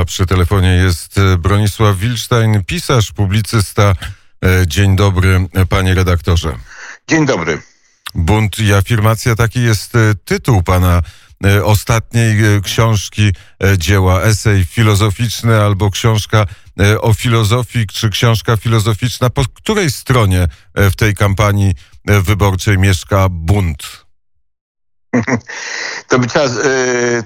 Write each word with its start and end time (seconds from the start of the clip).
A 0.00 0.04
przy 0.04 0.26
telefonie 0.26 0.68
jest 0.68 1.18
e, 1.18 1.36
Bronisław 1.36 1.96
Wilstein, 1.96 2.64
pisarz, 2.64 3.12
publicysta. 3.12 3.94
E, 4.44 4.66
dzień 4.66 4.96
dobry, 4.96 5.46
panie 5.68 5.94
redaktorze. 5.94 6.56
Dzień 7.08 7.26
dobry. 7.26 7.62
Bunt 8.14 8.58
i 8.58 8.72
afirmacja 8.72 9.34
taki 9.34 9.62
jest 9.62 9.94
e, 9.94 10.14
tytuł 10.24 10.62
pana 10.62 11.02
ostatniej 11.64 12.36
książki, 12.62 13.32
dzieła, 13.78 14.22
esej 14.22 14.64
filozoficzny 14.64 15.60
albo 15.60 15.90
książka 15.90 16.46
o 17.00 17.14
filozofii, 17.14 17.86
czy 17.86 18.10
książka 18.10 18.56
filozoficzna. 18.56 19.30
Po 19.30 19.44
której 19.54 19.90
stronie 19.90 20.48
w 20.74 20.96
tej 20.96 21.14
kampanii 21.14 21.74
wyborczej 22.04 22.78
mieszka 22.78 23.28
bunt? 23.30 24.06
To 26.08 26.18
by 26.18 26.26
trzeba, 26.26 26.48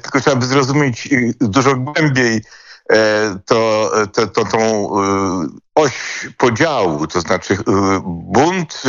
tylko 0.02 0.20
trzeba 0.20 0.36
by 0.36 0.46
zrozumieć 0.46 1.09
dużo 1.41 1.77
głębiej 1.77 2.43
to, 3.46 3.91
to, 4.12 4.27
to, 4.27 4.45
tą 4.45 4.90
oś 5.75 5.93
podziału, 6.39 7.07
to 7.07 7.21
znaczy 7.21 7.57
bunt, 8.04 8.82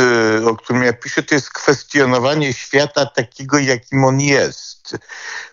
o 0.46 0.56
którym 0.56 0.82
ja 0.82 0.92
piszę, 0.92 1.22
to 1.22 1.34
jest 1.34 1.50
kwestionowanie 1.50 2.52
świata 2.52 3.06
takiego, 3.06 3.58
jakim 3.58 4.04
on 4.04 4.20
jest. 4.20 4.98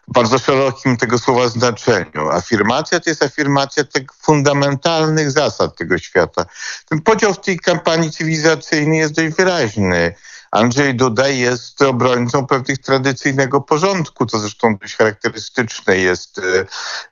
W 0.07 0.13
bardzo 0.13 0.39
szerokim 0.39 0.97
tego 0.97 1.19
słowa 1.19 1.47
znaczeniu. 1.47 2.29
Afirmacja 2.31 2.99
to 2.99 3.09
jest 3.09 3.23
afirmacja 3.23 3.83
tych 3.83 4.03
fundamentalnych 4.21 5.31
zasad 5.31 5.77
tego 5.77 5.97
świata. 5.97 6.45
Ten 6.89 7.01
podział 7.01 7.33
w 7.33 7.41
tej 7.41 7.59
kampanii 7.59 8.11
cywilizacyjnej 8.11 8.99
jest 8.99 9.13
dość 9.13 9.35
wyraźny. 9.35 10.15
Andrzej 10.53 10.95
Duda 10.95 11.27
jest 11.27 11.81
obrońcą 11.81 12.47
pewnych 12.47 12.77
tradycyjnego 12.77 13.61
porządku, 13.61 14.25
co 14.25 14.39
zresztą 14.39 14.77
dość 14.77 14.95
charakterystyczne 14.95 15.97
jest 15.97 16.39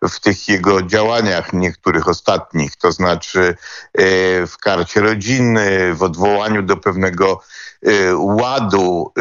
e, 0.02 0.10
w 0.10 0.20
tych 0.20 0.50
jego 0.50 0.82
działaniach, 0.82 1.54
niektórych 1.54 2.08
ostatnich, 2.08 2.76
to 2.76 2.92
znaczy 2.92 3.56
e, 3.94 4.04
w 4.48 4.58
karcie 4.58 5.02
rodziny, 5.02 5.96
w 5.96 6.04
odwołaniu 6.04 6.64
do 6.64 6.78
pewnego 6.78 7.42
e, 7.86 8.16
ładu 8.16 9.14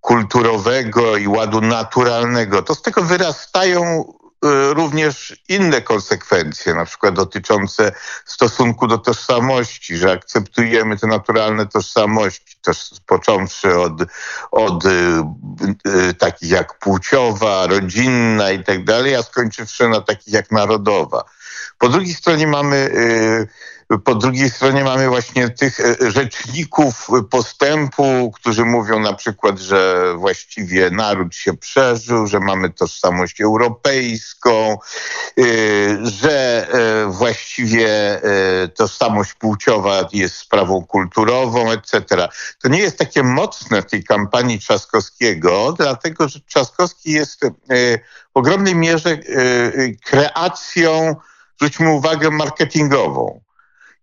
kulturowego 0.00 1.16
i 1.16 1.28
ładu 1.28 1.60
naturalnego. 1.60 2.62
To 2.62 2.74
z 2.74 2.82
tego 2.82 3.02
wyrastają 3.02 4.04
również 4.72 5.42
inne 5.48 5.82
konsekwencje, 5.82 6.74
na 6.74 6.84
przykład 6.84 7.14
dotyczące 7.14 7.92
stosunku 8.24 8.86
do 8.86 8.98
tożsamości, 8.98 9.96
że 9.96 10.12
akceptujemy 10.12 10.98
te 10.98 11.06
naturalne 11.06 11.66
tożsamości, 11.66 12.56
też 12.62 12.90
począwszy 13.06 13.78
od, 13.78 13.92
od 14.50 14.84
y, 14.84 14.88
y, 15.86 16.14
takich 16.14 16.50
jak 16.50 16.78
płciowa, 16.78 17.66
rodzinna 17.66 18.50
i 18.50 18.64
tak 18.64 18.84
dalej, 18.84 19.14
a 19.14 19.22
skończywszy 19.22 19.88
na 19.88 20.00
takich 20.00 20.34
jak 20.34 20.50
narodowa. 20.50 21.24
Po 21.78 21.88
drugiej 21.88 22.14
stronie 22.14 22.46
mamy 22.46 22.76
y, 22.76 23.48
po 24.04 24.14
drugiej 24.14 24.50
stronie 24.50 24.84
mamy 24.84 25.08
właśnie 25.08 25.50
tych 25.50 25.80
e, 25.80 26.10
rzeczników 26.10 27.08
postępu, 27.30 28.32
którzy 28.34 28.64
mówią 28.64 28.98
na 28.98 29.12
przykład, 29.12 29.58
że 29.58 30.04
właściwie 30.16 30.90
naród 30.90 31.34
się 31.34 31.54
przeżył, 31.54 32.26
że 32.26 32.40
mamy 32.40 32.70
tożsamość 32.70 33.40
europejską, 33.40 34.72
e, 34.72 35.44
że 36.02 36.66
e, 36.68 37.06
właściwie 37.06 37.94
tożsamość 38.74 39.34
płciowa 39.34 40.08
jest 40.12 40.36
sprawą 40.36 40.86
kulturową, 40.86 41.72
etc. 41.72 42.28
To 42.62 42.68
nie 42.68 42.78
jest 42.78 42.98
takie 42.98 43.22
mocne 43.22 43.82
w 43.82 43.86
tej 43.86 44.04
kampanii 44.04 44.58
Trzaskowskiego, 44.58 45.74
dlatego 45.78 46.28
że 46.28 46.40
Trzaskowski 46.40 47.12
jest 47.12 47.40
w 47.44 48.38
ogromnej 48.38 48.74
mierze 48.74 49.18
kreacją, 50.04 51.16
zwróćmy 51.56 51.90
uwagę, 51.90 52.30
marketingową. 52.30 53.43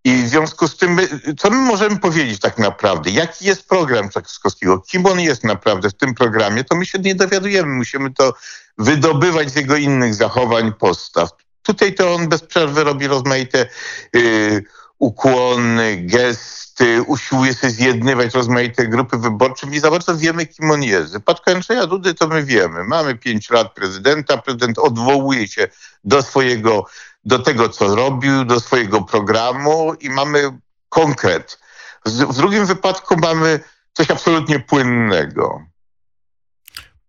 I 0.04 0.24
w 0.24 0.28
związku 0.28 0.68
z 0.68 0.78
tym, 0.78 1.00
co 1.38 1.50
my 1.50 1.58
możemy 1.58 2.00
powiedzieć 2.00 2.40
tak 2.40 2.58
naprawdę? 2.58 3.10
Jaki 3.10 3.46
jest 3.46 3.70
program 3.70 4.10
Trzaskowskiego? 4.10 4.80
Kim 4.80 5.06
on 5.06 5.20
jest 5.20 5.44
naprawdę 5.44 5.90
w 5.90 5.94
tym 5.94 6.14
programie? 6.14 6.64
To 6.64 6.76
my 6.76 6.86
się 6.86 7.00
nie 7.00 7.16
dowiadujemy. 7.16 7.74
Musimy 7.74 8.14
to 8.14 8.34
wydobywać 8.78 9.52
z 9.52 9.56
jego 9.56 9.76
innych 9.76 10.16
zachowań, 10.16 10.74
postaw. 10.74 11.30
Tutaj 11.62 11.94
to 11.94 12.14
on 12.14 12.30
bez 12.30 12.42
przerwy 12.42 12.84
robi 12.84 13.08
rozmaite 13.08 13.66
yy, 14.14 14.64
ukłony, 15.02 15.98
gesty, 15.98 17.02
usiłuje 17.02 17.54
się 17.54 17.70
zjednywać 17.70 18.34
rozmaite 18.34 18.88
grupy 18.88 19.18
wyborcze. 19.18 19.68
Nie 19.68 19.80
za 19.80 19.92
bardzo 19.92 20.18
wiemy, 20.18 20.46
kim 20.46 20.72
on 20.72 20.84
jest. 20.84 21.08
W 21.08 21.12
przypadku 21.12 21.52
Dudy 21.88 22.14
to 22.14 22.28
my 22.28 22.44
wiemy. 22.44 22.84
Mamy 22.84 23.16
pięć 23.16 23.50
lat 23.50 23.74
prezydenta, 23.74 24.38
prezydent 24.38 24.80
odwołuje 24.80 25.48
się 25.48 25.68
do 26.04 26.22
swojego 26.22 26.86
do 27.26 27.40
tego, 27.40 27.70
co 27.70 27.96
robił, 27.96 28.46
do 28.46 28.60
swojego 28.60 29.02
programu 29.02 29.94
i 30.00 30.10
mamy 30.10 30.60
konkret. 30.90 31.60
W 32.06 32.36
drugim 32.36 32.66
wypadku 32.66 33.16
mamy 33.18 33.60
coś 33.94 34.12
absolutnie 34.12 34.60
płynnego. 34.60 35.62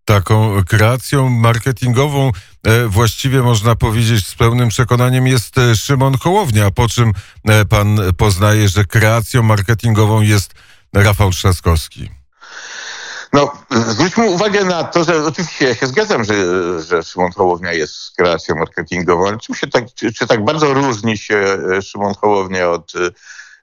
Taką 0.05 0.65
kreacją 0.69 1.29
marketingową 1.29 2.33
e, 2.63 2.87
właściwie 2.87 3.43
można 3.43 3.77
powiedzieć 3.77 4.27
z 4.27 4.35
pełnym 4.35 4.69
przekonaniem 4.69 5.27
jest 5.27 5.59
e, 5.59 5.77
Szymon 5.77 6.19
Hołownia, 6.19 6.71
po 6.71 6.89
czym 6.89 7.13
e, 7.49 7.65
pan 7.65 8.01
poznaje, 8.17 8.69
że 8.69 8.85
kreacją 8.85 9.43
marketingową 9.43 10.21
jest 10.21 10.55
Rafał 10.93 11.31
Trzaskowski. 11.31 12.11
No, 13.33 13.53
zwróćmy 13.71 14.31
uwagę 14.31 14.65
na 14.65 14.85
to, 14.85 15.05
że 15.05 15.25
oczywiście 15.25 15.65
ja 15.69 15.75
się 15.75 15.87
zgadzam, 15.87 16.25
że, 16.25 16.35
że 16.83 17.03
Szymon 17.03 17.33
Hołownia 17.33 17.73
jest 17.73 18.17
kreacją 18.17 18.55
marketingową, 18.55 19.29
ale 19.29 19.39
czym 19.39 19.55
się 19.55 19.67
tak, 19.67 19.85
czy, 19.95 20.13
czy 20.13 20.27
tak 20.27 20.45
bardzo 20.45 20.75
różni 20.75 21.19
się 21.19 21.59
Szymon 21.83 22.15
Hołownia 22.15 22.71
od 22.71 22.93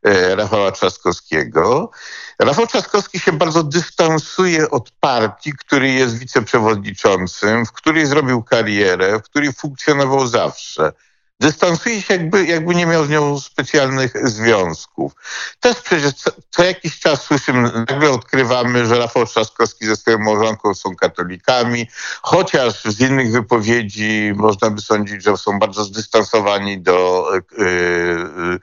e, 0.04 0.36
Rafała 0.36 0.72
Trzaskowskiego. 0.72 1.92
Rafał 2.40 2.68
Trzaskowski 2.68 3.20
się 3.20 3.32
bardzo 3.32 3.64
dystansuje 3.64 4.70
od 4.70 4.92
partii, 4.92 5.54
który 5.54 5.90
jest 5.90 6.18
wiceprzewodniczącym, 6.18 7.66
w 7.66 7.72
której 7.72 8.06
zrobił 8.06 8.44
karierę, 8.44 9.20
w 9.20 9.24
której 9.24 9.54
funkcjonował 9.54 10.28
zawsze 10.28 10.92
dystansuje 11.40 12.02
się 12.02 12.14
jakby, 12.14 12.46
jakby 12.46 12.76
nie 12.76 12.86
miał 12.86 13.06
z 13.06 13.10
nią 13.10 13.40
specjalnych 13.40 14.30
związków. 14.30 15.12
Też 15.60 15.82
przecież 15.82 16.14
co, 16.14 16.32
co 16.50 16.64
jakiś 16.64 17.00
czas 17.00 17.24
słyszymy, 17.24 17.72
nagle 17.90 18.10
odkrywamy, 18.12 18.86
że 18.86 19.00
Rafał 19.00 19.26
Trzaskowski 19.26 19.86
ze 19.86 19.96
swoją 19.96 20.18
małżonką 20.18 20.74
są 20.74 20.96
katolikami, 20.96 21.88
chociaż 22.22 22.84
z 22.84 23.00
innych 23.00 23.32
wypowiedzi 23.32 24.34
można 24.36 24.70
by 24.70 24.82
sądzić, 24.82 25.24
że 25.24 25.38
są 25.38 25.60
bardzo 25.60 25.84
zdystansowani 25.84 26.82
do 26.82 27.30
yy, 27.58 28.60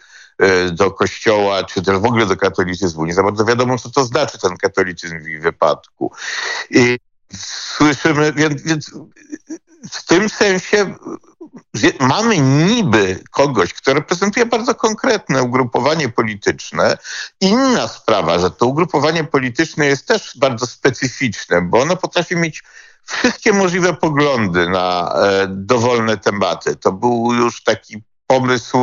do 0.72 0.90
kościoła, 0.90 1.64
czy 1.64 1.82
też 1.82 1.98
w 1.98 2.04
ogóle 2.04 2.26
do 2.26 2.36
katolicyzmu. 2.36 3.06
Nie 3.06 3.14
za 3.14 3.22
bardzo 3.22 3.44
wiadomo, 3.44 3.78
co 3.78 3.90
to 3.90 4.04
znaczy 4.04 4.38
ten 4.38 4.56
katolicyzm 4.56 5.20
w 5.20 5.28
ich 5.28 5.42
wypadku. 5.42 6.12
I 6.70 6.98
słyszymy, 7.76 8.32
więc, 8.32 8.62
więc 8.62 8.90
w 9.90 10.04
tym 10.04 10.28
sensie 10.28 10.94
mamy 12.00 12.38
niby 12.38 13.24
kogoś, 13.30 13.74
kto 13.74 13.94
reprezentuje 13.94 14.46
bardzo 14.46 14.74
konkretne 14.74 15.42
ugrupowanie 15.42 16.08
polityczne. 16.08 16.98
Inna 17.40 17.88
sprawa, 17.88 18.38
że 18.38 18.50
to 18.50 18.66
ugrupowanie 18.66 19.24
polityczne 19.24 19.86
jest 19.86 20.08
też 20.08 20.32
bardzo 20.38 20.66
specyficzne, 20.66 21.62
bo 21.62 21.80
ono 21.80 21.96
potrafi 21.96 22.36
mieć 22.36 22.62
wszystkie 23.04 23.52
możliwe 23.52 23.94
poglądy 23.94 24.68
na 24.68 25.14
e, 25.14 25.46
dowolne 25.48 26.16
tematy. 26.16 26.76
To 26.76 26.92
był 26.92 27.32
już 27.32 27.62
taki 27.62 28.02
pomysł 28.26 28.78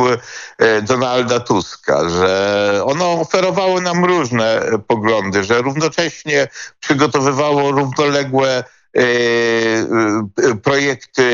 e, 0.58 0.82
Donalda 0.82 1.40
Tuska, 1.40 2.08
że 2.08 2.82
ono 2.84 3.12
oferowało 3.12 3.80
nam 3.80 4.04
różne 4.04 4.62
poglądy, 4.86 5.44
że 5.44 5.62
równocześnie 5.62 6.48
przygotowywało 6.80 7.72
równoległe 7.72 8.64
projekty 10.62 11.24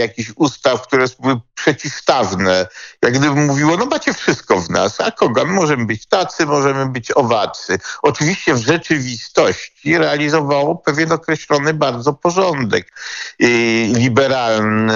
jakichś 0.00 0.32
ustaw, 0.36 0.82
które 0.82 1.04
były 1.20 1.40
przeciwstawne. 1.54 2.66
Jak 3.02 3.18
gdyby 3.18 3.34
mówiło, 3.34 3.76
no 3.76 3.86
macie 3.86 4.14
wszystko 4.14 4.60
w 4.60 4.70
nas, 4.70 5.00
a 5.00 5.10
kogo? 5.10 5.44
My 5.44 5.52
możemy 5.52 5.86
być 5.86 6.06
tacy, 6.06 6.46
możemy 6.46 6.86
być 6.86 7.12
owacy. 7.12 7.78
Oczywiście 8.02 8.54
w 8.54 8.58
rzeczywistości 8.58 9.98
realizowało 9.98 10.76
pewien 10.76 11.12
określony 11.12 11.74
bardzo 11.74 12.12
porządek 12.12 12.92
liberalny, 13.94 14.94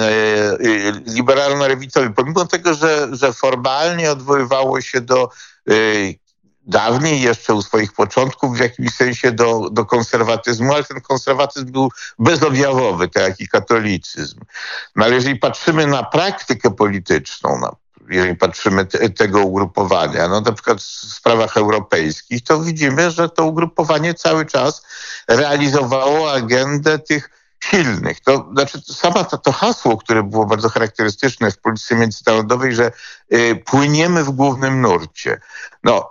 liberalno-lewicowy. 1.06 2.10
Pomimo 2.10 2.46
tego, 2.46 2.74
że, 2.74 3.08
że 3.12 3.32
formalnie 3.32 4.10
odwoływało 4.10 4.80
się 4.80 5.00
do 5.00 5.28
e, 5.68 5.74
dawniej 6.66 7.22
jeszcze 7.22 7.54
u 7.54 7.62
swoich 7.62 7.92
początków 7.92 8.56
w 8.56 8.60
jakimś 8.60 8.94
sensie 8.94 9.32
do, 9.32 9.70
do 9.70 9.84
konserwatyzmu, 9.84 10.74
ale 10.74 10.84
ten 10.84 11.00
konserwatyzm 11.00 11.72
był 11.72 11.88
bezobjawowy, 12.18 13.08
tak 13.08 13.22
jak 13.22 13.40
i 13.40 13.48
katolicyzm. 13.48 14.40
No 14.96 15.04
ale 15.04 15.14
jeżeli 15.14 15.36
patrzymy 15.36 15.86
na 15.86 16.02
praktykę 16.02 16.70
polityczną, 16.70 17.58
na, 17.58 17.76
jeżeli 18.10 18.36
patrzymy 18.36 18.86
te, 18.86 19.10
tego 19.10 19.40
ugrupowania, 19.40 20.28
no 20.28 20.40
na 20.40 20.52
przykład 20.52 20.78
w 20.78 21.14
sprawach 21.14 21.56
europejskich, 21.56 22.44
to 22.44 22.60
widzimy, 22.60 23.10
że 23.10 23.28
to 23.28 23.44
ugrupowanie 23.44 24.14
cały 24.14 24.46
czas 24.46 24.82
realizowało 25.28 26.32
agendę 26.32 26.98
tych 26.98 27.30
silnych. 27.70 28.20
To 28.20 28.48
znaczy 28.52 28.80
sama 28.86 29.24
to, 29.24 29.38
to 29.38 29.52
hasło, 29.52 29.96
które 29.96 30.22
było 30.22 30.46
bardzo 30.46 30.68
charakterystyczne 30.68 31.50
w 31.50 31.58
polityce 31.58 31.94
międzynarodowej, 31.94 32.74
że 32.74 32.92
y, 33.32 33.62
płyniemy 33.66 34.24
w 34.24 34.30
głównym 34.30 34.80
nurcie. 34.80 35.40
No, 35.84 36.10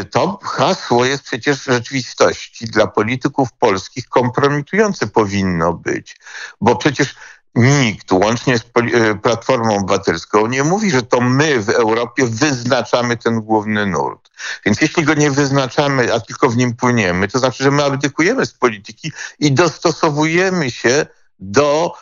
y, 0.00 0.04
to 0.04 0.38
hasło 0.42 1.04
jest 1.04 1.22
przecież 1.22 1.60
w 1.60 1.64
rzeczywistości 1.64 2.66
dla 2.66 2.86
polityków 2.86 3.52
polskich 3.52 4.08
kompromitujące 4.08 5.06
powinno 5.06 5.72
być, 5.72 6.16
bo 6.60 6.76
przecież 6.76 7.14
nikt, 7.54 8.12
łącznie 8.12 8.58
z 8.58 8.62
y, 8.62 9.18
Platformą 9.22 9.76
Obywatelską, 9.76 10.46
nie 10.46 10.64
mówi, 10.64 10.90
że 10.90 11.02
to 11.02 11.20
my 11.20 11.60
w 11.60 11.68
Europie 11.70 12.26
wyznaczamy 12.26 13.16
ten 13.16 13.40
główny 13.40 13.86
nurt. 13.86 14.30
Więc 14.66 14.80
jeśli 14.80 15.04
go 15.04 15.14
nie 15.14 15.30
wyznaczamy, 15.30 16.14
a 16.14 16.20
tylko 16.20 16.48
w 16.48 16.56
nim 16.56 16.76
płyniemy, 16.76 17.28
to 17.28 17.38
znaczy, 17.38 17.64
że 17.64 17.70
my 17.70 17.84
abdykujemy 17.84 18.46
z 18.46 18.52
polityki 18.52 19.12
i 19.38 19.52
dostosowujemy 19.52 20.70
się 20.70 21.06
do 21.38 21.94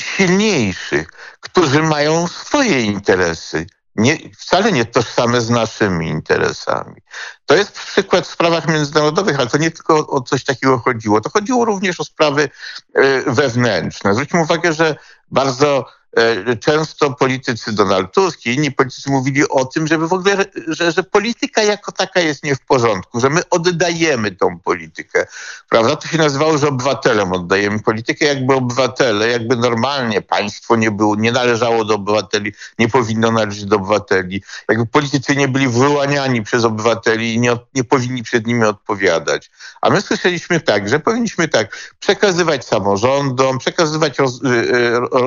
silniejszych, 0.00 1.10
którzy 1.40 1.82
mają 1.82 2.28
swoje 2.28 2.80
interesy 2.80 3.66
nie, 3.96 4.18
wcale 4.38 4.72
nie 4.72 4.84
tożsame 4.84 5.40
z 5.40 5.50
naszymi 5.50 6.08
interesami. 6.08 7.00
To 7.46 7.54
jest 7.54 7.72
przykład 7.72 8.26
w 8.26 8.30
sprawach 8.30 8.68
międzynarodowych, 8.68 9.38
ale 9.40 9.46
to 9.46 9.58
nie 9.58 9.70
tylko 9.70 10.06
o, 10.06 10.20
coś 10.20 10.44
takiego 10.44 10.78
chodziło. 10.78 11.20
To 11.20 11.30
chodziło 11.30 11.64
również 11.64 12.00
o 12.00 12.04
sprawy 12.04 12.48
y, 12.98 13.22
wewnętrzne. 13.26 14.14
Zwróćmy 14.14 14.42
uwagę, 14.42 14.72
że 14.72 14.96
bardzo 15.34 15.86
E, 16.16 16.56
często 16.56 17.10
politycy 17.10 17.72
Donald 17.72 18.12
Tusk 18.12 18.46
i 18.46 18.54
inni 18.54 18.72
politycy 18.72 19.10
mówili 19.10 19.48
o 19.48 19.64
tym, 19.64 19.86
żeby 19.86 20.08
w 20.08 20.12
ogóle, 20.12 20.44
że, 20.66 20.92
że 20.92 21.02
polityka 21.02 21.62
jako 21.62 21.92
taka 21.92 22.20
jest 22.20 22.44
nie 22.44 22.56
w 22.56 22.60
porządku, 22.60 23.20
że 23.20 23.30
my 23.30 23.40
oddajemy 23.50 24.30
tą 24.30 24.58
politykę. 24.58 25.26
Prawda? 25.70 25.96
To 25.96 26.08
się 26.08 26.18
nazywało, 26.18 26.58
że 26.58 26.68
obywatelom 26.68 27.32
oddajemy 27.32 27.78
politykę, 27.80 28.24
jakby 28.24 28.54
obywatele, 28.54 29.28
jakby 29.28 29.56
normalnie 29.56 30.22
państwo 30.22 30.76
nie 30.76 30.90
było, 30.90 31.16
nie 31.16 31.32
należało 31.32 31.84
do 31.84 31.94
obywateli, 31.94 32.52
nie 32.78 32.88
powinno 32.88 33.30
należeć 33.30 33.64
do 33.64 33.76
obywateli. 33.76 34.42
Jakby 34.68 34.86
politycy 34.86 35.36
nie 35.36 35.48
byli 35.48 35.68
wyłaniani 35.68 36.42
przez 36.42 36.64
obywateli 36.64 37.34
i 37.34 37.40
nie, 37.40 37.56
nie 37.74 37.84
powinni 37.84 38.22
przed 38.22 38.46
nimi 38.46 38.64
odpowiadać. 38.64 39.50
A 39.80 39.90
my 39.90 40.00
słyszeliśmy 40.00 40.60
tak, 40.60 40.88
że 40.88 41.00
powinniśmy 41.00 41.48
tak 41.48 41.94
przekazywać 42.00 42.66
samorządom, 42.66 43.58
przekazywać 43.58 44.18
roz, 44.18 44.42
y, 44.42 44.48
y, 44.48 45.23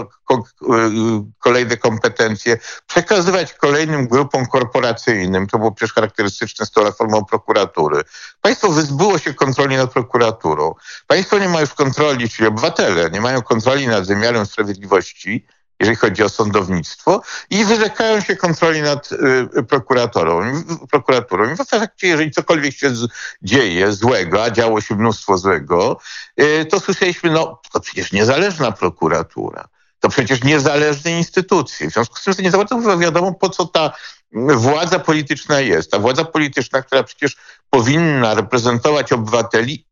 kolejne 1.40 1.78
kompetencje, 1.78 2.58
przekazywać 2.88 3.54
kolejnym 3.54 4.08
grupom 4.08 4.46
korporacyjnym. 4.46 5.48
To 5.48 5.58
było 5.58 5.72
przecież 5.72 5.94
charakterystyczne 5.94 6.66
z 6.66 6.72
tą 6.72 6.84
reformą 6.84 7.26
prokuratury. 7.26 8.02
Państwo 8.42 8.70
wyzbyło 8.70 9.18
się 9.18 9.34
kontroli 9.34 9.78
nad 9.78 9.94
prokuraturą. 9.94 10.74
Państwo 11.08 11.40
nie 11.40 11.50
ma 11.50 11.62
już 11.62 11.74
kontroli, 11.74 12.30
czyli 12.30 12.48
obywatele 12.48 13.10
nie 13.10 13.22
mają 13.22 13.42
kontroli 13.42 13.88
nad 13.88 14.08
wymiarem 14.08 14.46
sprawiedliwości, 14.46 15.46
jeżeli 15.80 15.96
chodzi 15.96 16.24
o 16.24 16.30
sądownictwo 16.30 17.22
i 17.50 17.66
wyrzekają 17.66 18.22
się 18.22 18.36
kontroli 18.36 18.82
nad 18.82 19.10
y, 19.58 19.64
prokuratorą, 19.64 20.64
prokuraturą. 20.92 21.54
I 21.54 21.56
w 21.56 21.62
efekcie, 21.62 22.08
jeżeli 22.08 22.32
cokolwiek 22.32 22.76
się 22.76 22.96
z, 22.96 23.08
dzieje 23.42 23.92
złego, 23.92 24.44
a 24.44 24.52
działo 24.52 24.82
się 24.82 24.96
mnóstwo 24.96 25.38
złego, 25.38 26.00
y, 26.42 26.66
to 26.66 26.80
słyszeliśmy, 26.80 27.32
no 27.32 27.62
to 27.72 27.80
przecież 27.80 28.12
niezależna 28.12 28.72
prokuratura 28.72 29.68
to 30.00 30.10
przecież 30.10 30.44
niezależne 30.44 31.12
instytucje. 31.12 31.90
W 31.90 31.94
związku 31.94 32.20
z 32.20 32.24
tym 32.24 32.46
nie 32.46 32.52
za 32.52 32.58
bardzo 32.58 32.98
wiadomo, 32.98 33.34
po 33.34 33.50
co 33.50 33.66
ta 33.66 33.94
władza 34.34 35.00
polityczna 35.00 35.60
jest. 35.60 35.92
Ta 35.92 36.00
władza 36.00 36.26
polityczna, 36.26 36.82
która 36.82 37.04
przecież 37.04 37.36
powinna 37.70 38.34
reprezentować 38.34 39.12
obywateli, 39.12 39.86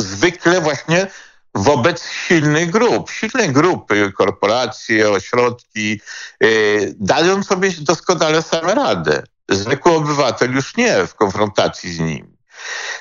zwykle 0.00 0.60
właśnie 0.60 1.06
wobec 1.54 2.04
silnych 2.10 2.70
grup. 2.70 3.10
Silne 3.10 3.48
grupy, 3.48 4.12
korporacje, 4.12 5.10
ośrodki 5.10 6.00
yy, 6.40 6.94
dają 7.00 7.42
sobie 7.42 7.70
doskonale 7.80 8.42
same 8.42 8.74
radę. 8.74 9.22
Zwykły 9.50 9.92
obywatel 9.92 10.52
już 10.52 10.76
nie 10.76 11.06
w 11.06 11.14
konfrontacji 11.14 11.92
z 11.92 11.98
nimi. 11.98 12.37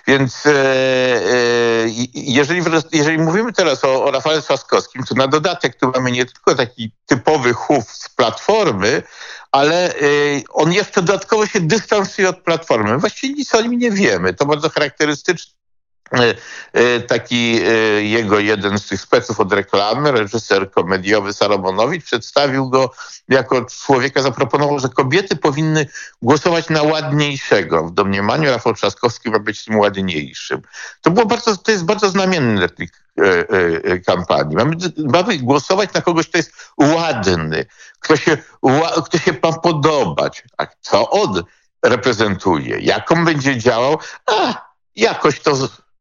Więc 0.07 0.45
e, 0.45 0.51
e, 0.51 1.89
jeżeli, 2.13 2.61
jeżeli 2.91 3.17
mówimy 3.17 3.53
teraz 3.53 3.83
o, 3.83 4.05
o 4.05 4.11
Rafale 4.11 4.41
Trzaskowskim, 4.41 5.03
to 5.03 5.15
na 5.15 5.27
dodatek 5.27 5.75
tu 5.75 5.91
mamy 5.95 6.11
nie 6.11 6.25
tylko 6.25 6.55
taki 6.55 6.91
typowy 7.05 7.53
chów 7.53 7.91
z 7.91 8.09
Platformy, 8.09 9.03
ale 9.51 9.89
e, 9.89 9.93
on 10.49 10.73
jeszcze 10.73 11.01
dodatkowo 11.01 11.45
się 11.45 11.59
dystansuje 11.59 12.29
od 12.29 12.41
Platformy. 12.43 12.97
Właściwie 12.97 13.33
nic 13.33 13.55
o 13.55 13.61
nim 13.61 13.79
nie 13.79 13.91
wiemy. 13.91 14.33
To 14.33 14.45
bardzo 14.45 14.69
charakterystyczne 14.69 15.57
taki 17.07 17.59
e, 17.63 17.71
jego 18.03 18.39
jeden 18.39 18.79
z 18.79 18.87
tych 18.87 19.01
speców 19.01 19.39
od 19.39 19.53
reklamy, 19.53 20.11
reżyser 20.11 20.71
komediowy 20.71 21.33
Saramonowicz, 21.33 22.05
przedstawił 22.05 22.69
go 22.69 22.91
jako 23.29 23.65
człowieka, 23.65 24.21
zaproponował, 24.21 24.79
że 24.79 24.89
kobiety 24.89 25.35
powinny 25.35 25.87
głosować 26.21 26.69
na 26.69 26.83
ładniejszego. 26.83 27.83
W 27.83 27.91
domniemaniu 27.91 28.51
Rafał 28.51 28.73
Trzaskowski 28.73 29.29
ma 29.29 29.39
być 29.39 29.65
tym 29.65 29.79
ładniejszym. 29.79 30.61
To, 31.01 31.11
było 31.11 31.25
bardzo, 31.25 31.57
to 31.57 31.71
jest 31.71 31.85
bardzo 31.85 32.09
znamienne 32.09 32.67
dla 32.67 32.87
kampanii. 34.05 34.55
Mamy, 34.55 34.75
mamy 34.97 35.37
głosować 35.37 35.93
na 35.93 36.01
kogoś, 36.01 36.27
kto 36.27 36.37
jest 36.37 36.51
ładny, 36.77 37.65
kto 37.99 38.17
się, 38.17 38.37
kto 39.05 39.17
się 39.17 39.33
ma 39.43 39.53
podobać. 39.53 40.43
A 40.57 40.67
co 40.81 41.09
on 41.09 41.43
reprezentuje? 41.85 42.79
Jak 42.79 43.11
on 43.11 43.25
będzie 43.25 43.57
działał? 43.57 43.99
A, 44.25 44.67
jakoś 44.95 45.39
to 45.39 45.55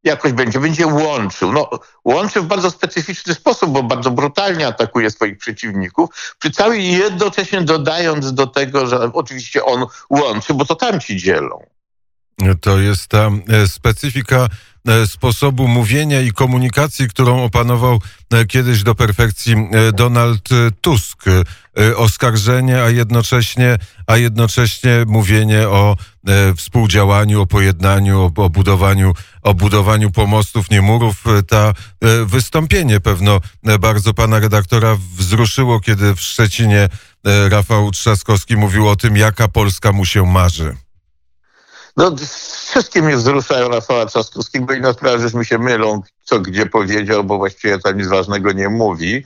jakoś 0.07 0.33
będzie, 0.33 0.61
będzie 0.61 0.87
łączył. 0.87 1.53
No, 1.53 1.71
łączy 2.05 2.41
w 2.41 2.47
bardzo 2.47 2.71
specyficzny 2.71 3.35
sposób, 3.35 3.71
bo 3.71 3.83
bardzo 3.83 4.11
brutalnie 4.11 4.67
atakuje 4.67 5.11
swoich 5.11 5.39
przeciwników, 5.39 6.11
przy 6.39 6.51
całej 6.51 6.93
jednocześnie 6.93 7.63
dodając 7.63 8.35
do 8.35 8.47
tego, 8.47 8.87
że 8.87 9.13
oczywiście 9.13 9.65
on 9.65 9.87
łączy, 10.11 10.55
bo 10.55 10.65
to 10.65 10.75
tam 10.75 11.01
ci 11.01 11.17
dzielą. 11.17 11.67
To 12.61 12.79
jest 12.79 13.09
ta 13.09 13.31
e, 13.49 13.69
specyfika 13.69 14.49
sposobu 15.07 15.69
mówienia 15.69 16.21
i 16.21 16.33
komunikacji, 16.33 17.09
którą 17.09 17.45
opanował 17.45 18.01
e, 18.33 18.45
kiedyś 18.45 18.83
do 18.83 18.95
perfekcji 18.95 19.57
Donald 19.93 20.49
Tusk. 20.81 21.25
Oskarżenie, 21.97 22.83
a 22.83 22.91
jednocześnie, 22.91 23.79
a 24.07 24.17
jednocześnie 24.17 25.05
mówienie 25.07 25.69
o 25.69 25.97
współdziałaniu, 26.57 27.41
o 27.41 27.47
pojednaniu, 27.47 28.21
o, 28.21 28.43
o, 28.43 28.51
budowaniu, 28.51 29.13
o 29.43 29.55
budowaniu 29.55 30.11
pomostów, 30.11 30.71
nie 30.71 30.83
murów. 30.83 31.25
Ta 31.49 31.73
wystąpienie 32.27 33.01
pewno 33.01 33.41
bardzo 33.81 34.15
pana 34.15 34.39
redaktora 34.39 34.97
wzruszyło, 35.17 35.81
kiedy 35.81 36.15
w 36.15 36.21
Szczecinie 36.21 36.89
Rafał 37.49 37.91
Trzaskowski 37.91 38.57
mówił 38.57 38.89
o 38.89 38.97
tym, 38.97 39.17
jaka 39.17 39.49
Polska 39.49 39.93
mu 39.93 40.05
się 40.05 40.27
marzy. 40.27 40.77
No, 41.97 42.17
wszystkie 42.67 43.03
mnie 43.03 43.17
wzruszają 43.17 43.69
Rafała 43.69 44.07
Trzaskowskiego 44.07 44.75
i 44.75 44.81
na 44.81 44.93
sprawę, 44.93 45.21
żeśmy 45.21 45.45
się 45.45 45.59
mylą, 45.59 46.03
co 46.25 46.41
gdzie 46.41 46.67
powiedział, 46.67 47.25
bo 47.25 47.39
właściwie 47.39 47.79
tam 47.79 47.99
nic 47.99 48.07
ważnego 48.07 48.53
nie 48.53 48.69
mówi. 48.69 49.25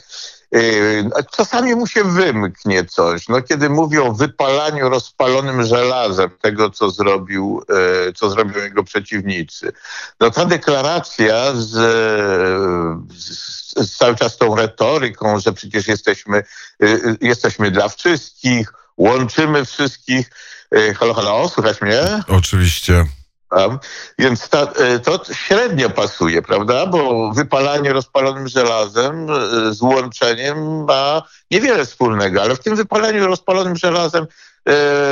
Yy, 0.53 1.11
czasami 1.37 1.75
mu 1.75 1.87
się 1.87 2.05
wymknie 2.05 2.85
coś. 2.85 3.29
No, 3.29 3.43
kiedy 3.43 3.71
mówi 3.71 3.99
o 3.99 4.13
wypalaniu 4.13 4.89
rozpalonym 4.89 5.65
żelazem 5.65 6.31
tego, 6.41 6.71
co 6.71 6.91
zrobił, 6.91 7.63
yy, 7.69 8.13
co 8.13 8.31
zrobią 8.31 8.63
jego 8.63 8.85
przeciwnicy. 8.85 9.73
No 10.21 10.31
ta 10.31 10.45
deklaracja 10.45 11.53
z, 11.55 11.69
z, 13.13 13.73
z 13.77 13.97
cały 13.97 14.17
czas 14.17 14.37
tą 14.37 14.57
retoryką, 14.57 15.41
że 15.41 15.53
przecież 15.53 15.89
jesteśmy, 15.89 16.43
yy, 16.81 17.17
jesteśmy 17.21 17.71
dla 17.71 17.89
wszystkich, 17.89 18.73
łączymy 18.97 19.65
wszystkich, 19.65 20.31
halo, 20.99 21.15
halo, 21.15 21.49
słychać 21.49 21.81
mnie? 21.81 22.03
Oczywiście. 22.29 23.05
Więc 24.19 24.49
ta, 24.49 24.63
e, 24.63 24.99
to 24.99 25.21
średnio 25.33 25.91
pasuje, 25.91 26.43
prawda? 26.43 26.87
Bo 26.87 27.33
wypalanie 27.33 27.93
rozpalonym 27.93 28.49
żelazem 28.49 29.31
e, 29.31 29.75
z 29.75 29.83
łączeniem 29.83 30.85
ma 30.85 31.23
niewiele 31.51 31.87
wspólnego, 31.87 32.43
ale 32.43 32.57
w 32.57 32.61
tym 32.61 32.77
wypalaniu 32.77 33.27
rozpalonym 33.27 33.77
żelazem 33.77 34.27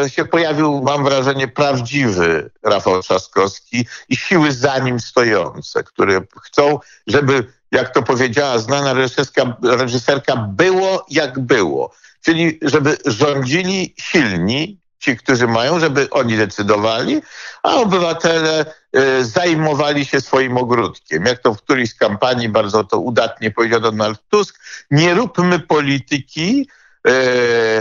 się 0.09 0.25
pojawił, 0.25 0.83
mam 0.83 1.05
wrażenie, 1.05 1.49
prawdziwy 1.49 2.51
Rafał 2.63 3.03
Trzaskowski 3.03 3.87
i 4.09 4.17
siły 4.17 4.53
za 4.53 4.79
nim 4.79 5.01
stojące, 5.01 5.85
które 5.85 6.21
chcą, 6.43 6.79
żeby, 7.07 7.53
jak 7.73 7.95
to 7.95 8.03
powiedziała 8.03 8.59
znana 8.59 8.93
reżyserka, 8.93 9.57
reżyserka 9.63 10.37
było 10.37 11.07
jak 11.11 11.39
było. 11.39 11.93
Czyli 12.25 12.59
żeby 12.63 12.97
rządzili 13.07 13.95
silni, 13.99 14.79
ci, 14.99 15.17
którzy 15.17 15.47
mają, 15.47 15.81
żeby 15.81 16.11
oni 16.11 16.37
decydowali, 16.37 17.23
a 17.63 17.75
obywatele 17.75 18.65
y, 18.97 19.25
zajmowali 19.25 20.05
się 20.05 20.21
swoim 20.21 20.57
ogródkiem. 20.57 21.25
Jak 21.25 21.39
to 21.39 21.55
w 21.55 21.63
którejś 21.63 21.91
z 21.91 21.95
kampanii 21.95 22.49
bardzo 22.49 22.85
to 22.85 22.99
udatnie 22.99 23.51
powiedział 23.51 23.81
Donald 23.81 24.21
Tusk, 24.29 24.61
nie 24.91 25.15
róbmy 25.15 25.59
polityki, 25.59 26.69
y, 27.09 27.13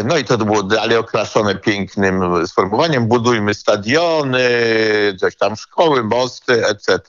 no 0.05 0.17
i 0.17 0.23
to 0.23 0.37
było 0.37 0.63
dalej 0.63 0.97
okraszone 0.97 1.55
pięknym 1.55 2.47
sformułowaniem, 2.47 3.07
budujmy 3.07 3.53
stadiony, 3.53 4.49
coś 5.19 5.35
tam 5.35 5.55
szkoły, 5.55 6.03
mosty, 6.03 6.67
etc. 6.67 6.99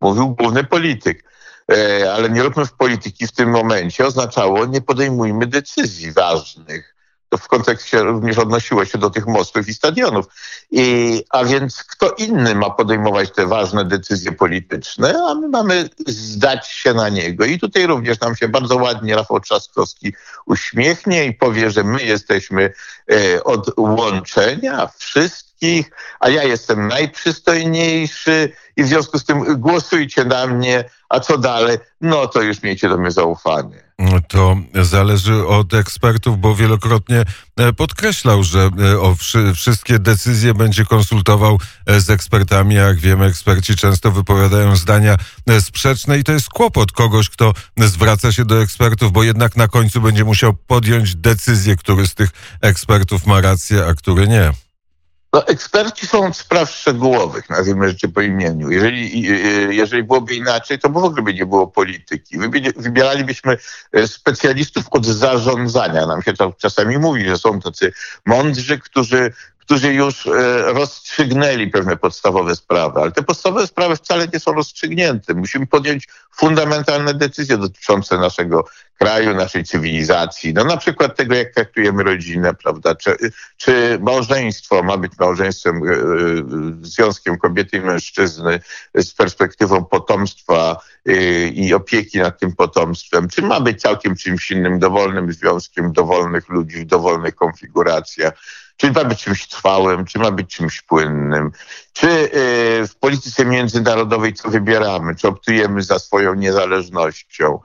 Mówił 0.00 0.28
główny 0.28 0.64
polityk. 0.64 1.26
ale 2.16 2.30
nie 2.30 2.42
róbmy 2.42 2.66
w 2.66 2.72
polityki 2.72 3.26
w 3.26 3.32
tym 3.32 3.50
momencie 3.50 4.06
oznaczało 4.06 4.66
nie 4.66 4.80
podejmujmy 4.80 5.46
decyzji 5.46 6.12
ważnych 6.12 6.95
to 7.28 7.38
w 7.38 7.48
kontekście 7.48 8.02
również 8.02 8.38
odnosiło 8.38 8.84
się 8.84 8.98
do 8.98 9.10
tych 9.10 9.26
mostów 9.26 9.68
i 9.68 9.74
stadionów. 9.74 10.26
I, 10.70 11.22
a 11.30 11.44
więc 11.44 11.84
kto 11.84 12.10
inny 12.10 12.54
ma 12.54 12.70
podejmować 12.70 13.32
te 13.32 13.46
ważne 13.46 13.84
decyzje 13.84 14.32
polityczne, 14.32 15.14
a 15.28 15.34
my 15.34 15.48
mamy 15.48 15.88
zdać 16.06 16.68
się 16.68 16.94
na 16.94 17.08
niego. 17.08 17.44
I 17.44 17.58
tutaj 17.58 17.86
również 17.86 18.20
nam 18.20 18.36
się 18.36 18.48
bardzo 18.48 18.76
ładnie 18.76 19.16
Rafał 19.16 19.40
Trzaskowski 19.40 20.12
uśmiechnie 20.46 21.24
i 21.24 21.34
powie, 21.34 21.70
że 21.70 21.84
my 21.84 22.02
jesteśmy 22.02 22.72
e, 23.12 23.44
od 23.44 23.70
łączenia 23.78 24.88
wszystkich, 24.96 25.90
a 26.20 26.28
ja 26.28 26.44
jestem 26.44 26.88
najprzystojniejszy 26.88 28.52
i 28.76 28.82
w 28.82 28.86
związku 28.86 29.18
z 29.18 29.24
tym 29.24 29.60
głosujcie 29.60 30.24
na 30.24 30.46
mnie, 30.46 30.84
a 31.08 31.20
co 31.20 31.38
dalej? 31.38 31.78
No 32.00 32.26
to 32.26 32.42
już 32.42 32.62
miejcie 32.62 32.88
do 32.88 32.98
mnie 32.98 33.10
zaufanie. 33.10 33.85
To 34.28 34.56
zależy 34.82 35.46
od 35.46 35.74
ekspertów, 35.74 36.40
bo 36.40 36.54
wielokrotnie 36.54 37.24
e, 37.56 37.72
podkreślał, 37.72 38.44
że 38.44 38.70
e, 39.34 39.54
wszystkie 39.54 39.98
decyzje 39.98 40.54
będzie 40.54 40.84
konsultował 40.84 41.58
e, 41.86 42.00
z 42.00 42.10
ekspertami. 42.10 42.74
Jak 42.74 42.98
wiemy, 42.98 43.24
eksperci 43.24 43.76
często 43.76 44.12
wypowiadają 44.12 44.76
zdania 44.76 45.16
sprzeczne 45.60 46.18
i 46.18 46.24
to 46.24 46.32
jest 46.32 46.48
kłopot 46.48 46.92
kogoś, 46.92 47.28
kto 47.28 47.52
zwraca 47.76 48.32
się 48.32 48.44
do 48.44 48.62
ekspertów, 48.62 49.12
bo 49.12 49.22
jednak 49.22 49.56
na 49.56 49.68
końcu 49.68 50.00
będzie 50.00 50.24
musiał 50.24 50.54
podjąć 50.54 51.14
decyzję, 51.14 51.76
który 51.76 52.06
z 52.06 52.14
tych 52.14 52.30
ekspertów 52.60 53.26
ma 53.26 53.40
rację, 53.40 53.84
a 53.86 53.94
który 53.94 54.28
nie. 54.28 54.65
No, 55.36 55.46
eksperci 55.46 56.06
są 56.06 56.26
od 56.26 56.36
spraw 56.36 56.70
szczegółowych, 56.70 57.50
nazwijmy 57.50 57.88
rzeczy 57.88 58.08
po 58.08 58.20
imieniu. 58.20 58.70
Jeżeli, 58.70 59.22
jeżeli 59.76 60.02
byłoby 60.02 60.34
inaczej, 60.34 60.78
to 60.78 60.88
w 60.90 60.96
ogóle 60.96 61.22
by 61.22 61.34
nie 61.34 61.46
było 61.46 61.66
polityki. 61.66 62.38
Wybieralibyśmy 62.76 63.56
e, 63.92 64.08
specjalistów 64.08 64.84
od 64.90 65.06
zarządzania. 65.06 66.06
Nam 66.06 66.22
się 66.22 66.32
czasami 66.58 66.98
mówi, 66.98 67.28
że 67.28 67.38
są 67.38 67.60
tacy 67.60 67.92
mądrzy, 68.26 68.78
którzy 68.78 69.32
którzy 69.66 69.94
już 69.94 70.26
e, 70.26 70.32
rozstrzygnęli 70.72 71.70
pewne 71.70 71.96
podstawowe 71.96 72.56
sprawy, 72.56 73.00
ale 73.00 73.12
te 73.12 73.22
podstawowe 73.22 73.66
sprawy 73.66 73.96
wcale 73.96 74.28
nie 74.32 74.40
są 74.40 74.52
rozstrzygnięte. 74.52 75.34
Musimy 75.34 75.66
podjąć 75.66 76.08
fundamentalne 76.36 77.14
decyzje 77.14 77.58
dotyczące 77.58 78.18
naszego 78.18 78.64
kraju, 78.98 79.34
naszej 79.34 79.64
cywilizacji. 79.64 80.54
No 80.54 80.64
na 80.64 80.76
przykład 80.76 81.16
tego, 81.16 81.34
jak 81.34 81.54
traktujemy 81.54 82.02
rodzinę, 82.02 82.54
prawda? 82.54 82.94
Czy, 82.94 83.16
czy 83.56 83.98
małżeństwo 84.02 84.82
ma 84.82 84.96
być 84.96 85.12
małżeństwem, 85.18 85.76
e, 85.76 85.92
e, 85.92 85.96
związkiem 86.82 87.38
kobiety 87.38 87.76
i 87.76 87.80
mężczyzny 87.80 88.60
z 88.94 89.14
perspektywą 89.14 89.84
potomstwa 89.84 90.80
i 91.52 91.74
opieki 91.74 92.18
nad 92.18 92.38
tym 92.38 92.56
potomstwem, 92.56 93.28
czy 93.28 93.42
ma 93.42 93.60
być 93.60 93.80
całkiem 93.80 94.16
czymś 94.16 94.50
innym, 94.50 94.78
dowolnym 94.78 95.32
związkiem 95.32 95.92
dowolnych 95.92 96.48
ludzi 96.48 96.76
w 96.76 96.86
dowolnych 96.86 97.34
konfiguracjach. 97.34 98.34
Czy 98.76 98.92
ma 98.92 99.04
być 99.04 99.24
czymś 99.24 99.48
trwałym, 99.48 100.04
czy 100.04 100.18
ma 100.18 100.30
być 100.30 100.56
czymś 100.56 100.82
płynnym? 100.82 101.52
Czy 101.92 102.08
y, 102.08 102.88
w 102.88 102.96
polityce 103.00 103.44
międzynarodowej 103.44 104.34
co 104.34 104.50
wybieramy? 104.50 105.14
Czy 105.14 105.28
optujemy 105.28 105.82
za 105.82 105.98
swoją 105.98 106.34
niezależnością? 106.34 107.60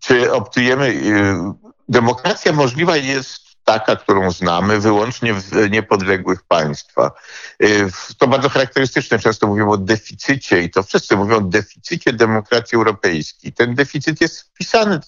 Czy 0.00 0.32
optujemy... 0.32 0.86
Y, 0.88 1.68
demokracja 1.88 2.52
możliwa 2.52 2.96
jest 2.96 3.48
taka, 3.68 3.96
którą 3.96 4.30
znamy 4.30 4.80
wyłącznie 4.80 5.34
w 5.34 5.70
niepodległych 5.70 6.42
państwach. 6.42 7.12
Y, 7.62 7.90
to 8.18 8.26
bardzo 8.26 8.48
charakterystyczne. 8.48 9.18
Często 9.18 9.46
mówimy 9.46 9.70
o 9.70 9.76
deficycie 9.76 10.62
i 10.62 10.70
to 10.70 10.82
wszyscy 10.82 11.16
mówią 11.16 11.36
o 11.36 11.40
deficycie 11.40 12.12
demokracji 12.12 12.76
europejskiej. 12.76 13.52
Ten 13.52 13.74
deficyt 13.74 14.20
jest 14.20 14.40
wpisany 14.40 15.00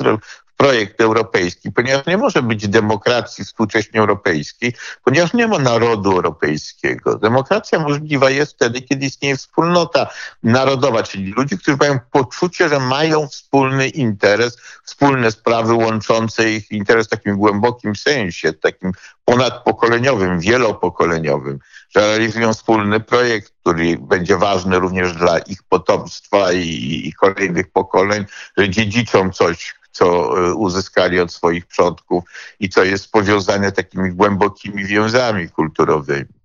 projekt 0.61 1.01
europejski, 1.01 1.73
ponieważ 1.73 2.07
nie 2.07 2.17
może 2.17 2.43
być 2.43 2.69
demokracji 2.69 3.45
współcześnie 3.45 4.01
europejskiej, 4.01 4.75
ponieważ 5.05 5.33
nie 5.33 5.49
ma 5.49 5.59
narodu 5.59 6.13
europejskiego. 6.13 7.19
Demokracja 7.19 7.79
możliwa 7.79 8.31
jest 8.31 8.53
wtedy, 8.53 8.83
kiedy 8.83 9.07
istnieje 9.07 9.37
wspólnota 9.37 10.07
narodowa, 10.43 11.03
czyli 11.03 11.33
ludzi, 11.33 11.59
którzy 11.59 11.77
mają 11.77 11.99
poczucie, 12.13 12.69
że 12.69 12.81
mają 12.81 13.29
wspólny 13.29 13.89
interes, 13.89 14.59
wspólne 14.85 15.31
sprawy 15.31 15.75
łączące 15.75 16.51
ich 16.51 16.71
interes 16.71 17.07
w 17.07 17.11
takim 17.11 17.37
głębokim 17.37 17.97
sensie, 17.97 18.53
takim 18.53 18.93
ponadpokoleniowym, 19.25 20.41
wielopokoleniowym, 20.41 21.59
że 21.97 22.01
realizują 22.01 22.53
wspólny 22.53 23.01
projekt, 23.01 23.53
który 23.61 23.99
będzie 24.01 24.37
ważny 24.37 24.79
również 24.79 25.13
dla 25.13 25.39
ich 25.39 25.63
potomstwa 25.63 26.53
i, 26.53 27.03
i 27.09 27.13
kolejnych 27.13 27.71
pokoleń, 27.71 28.25
że 28.57 28.71
dziedziczą 28.71 29.31
coś, 29.31 29.80
co 29.93 30.39
e, 30.39 30.55
uzyskali 30.55 31.21
od 31.21 31.33
swoich 31.33 31.67
przodków 31.67 32.25
i 32.61 32.69
co 32.69 32.85
jest 32.85 33.13
powiązane 33.13 33.73
takimi 33.73 34.11
głębokimi 34.11 34.85
więzami 34.85 35.49
kulturowymi. 35.49 36.41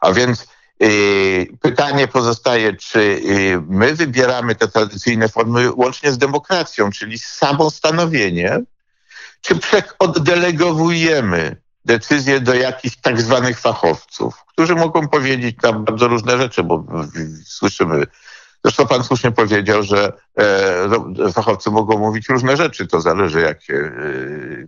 A 0.00 0.12
więc 0.12 0.46
y, 0.82 1.46
pytanie 1.60 2.08
pozostaje, 2.08 2.76
czy 2.76 3.00
y, 3.00 3.62
my 3.68 3.94
wybieramy 3.94 4.54
te 4.54 4.68
tradycyjne 4.68 5.28
formy 5.28 5.72
łącznie 5.72 6.12
z 6.12 6.18
demokracją, 6.18 6.90
czyli 6.90 7.18
samostanowienie, 7.18 8.60
czy 9.40 9.58
oddelegowujemy 9.98 11.56
decyzje 11.84 12.40
do 12.40 12.54
jakichś 12.54 12.96
tak 12.96 13.20
zwanych 13.20 13.60
fachowców, 13.60 14.44
którzy 14.46 14.74
mogą 14.74 15.08
powiedzieć 15.08 15.56
nam 15.62 15.84
bardzo 15.84 16.08
różne 16.08 16.38
rzeczy, 16.38 16.62
bo 16.62 16.84
słyszymy 17.44 18.06
Zresztą 18.64 18.86
pan 18.86 19.04
słusznie 19.04 19.30
powiedział, 19.30 19.82
że 19.82 20.12
e, 20.36 20.88
no, 20.88 21.32
fachowcy 21.32 21.70
mogą 21.70 21.98
mówić 21.98 22.28
różne 22.28 22.56
rzeczy. 22.56 22.86
To 22.86 23.00
zależy, 23.00 23.40
jak 23.40 23.58
e, 23.70 23.92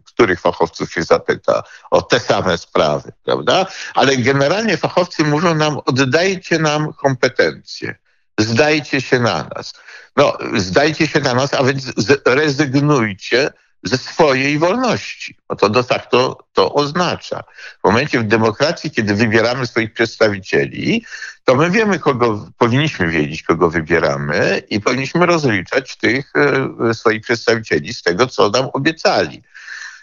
których 0.05 0.41
fachowców 0.41 0.93
się 0.93 1.03
zapyta 1.03 1.63
o 1.91 2.03
te 2.03 2.21
same 2.21 2.59
sprawy, 2.59 3.13
prawda? 3.25 3.67
Ale 3.95 4.17
generalnie 4.17 4.77
fachowcy 4.77 5.25
mówią 5.25 5.55
nam, 5.55 5.79
oddajcie 5.87 6.59
nam 6.59 6.93
kompetencje, 6.93 7.95
zdajcie 8.39 9.01
się 9.01 9.21
na 9.21 9.49
nas. 9.55 9.75
No, 10.17 10.39
zdajcie 10.57 11.07
się 11.07 11.21
na 11.21 11.35
nas, 11.35 11.55
a 11.55 11.65
więc 11.65 11.93
rezygnujcie 12.27 13.51
ze 13.83 13.99
swojej 13.99 14.59
wolności. 14.59 15.37
Bo 15.49 15.57
to 15.57 15.69
de 15.69 15.83
facto 15.83 16.39
to 16.53 16.75
oznacza. 16.75 17.43
W 17.81 17.85
momencie 17.85 18.21
w 18.21 18.25
demokracji, 18.25 18.91
kiedy 18.91 19.15
wybieramy 19.15 19.67
swoich 19.67 19.93
przedstawicieli, 19.93 21.05
to 21.45 21.55
my 21.55 21.71
wiemy, 21.71 21.99
kogo 21.99 22.49
powinniśmy 22.59 23.09
wiedzieć, 23.09 23.43
kogo 23.43 23.71
wybieramy 23.71 24.63
i 24.71 24.81
powinniśmy 24.81 25.27
rozliczać 25.27 25.97
tych 25.97 26.33
e, 26.37 26.95
swoich 26.95 27.23
przedstawicieli 27.23 27.95
z 27.95 28.03
tego, 28.03 28.27
co 28.27 28.51
nam 28.51 28.69
obiecali. 28.73 29.43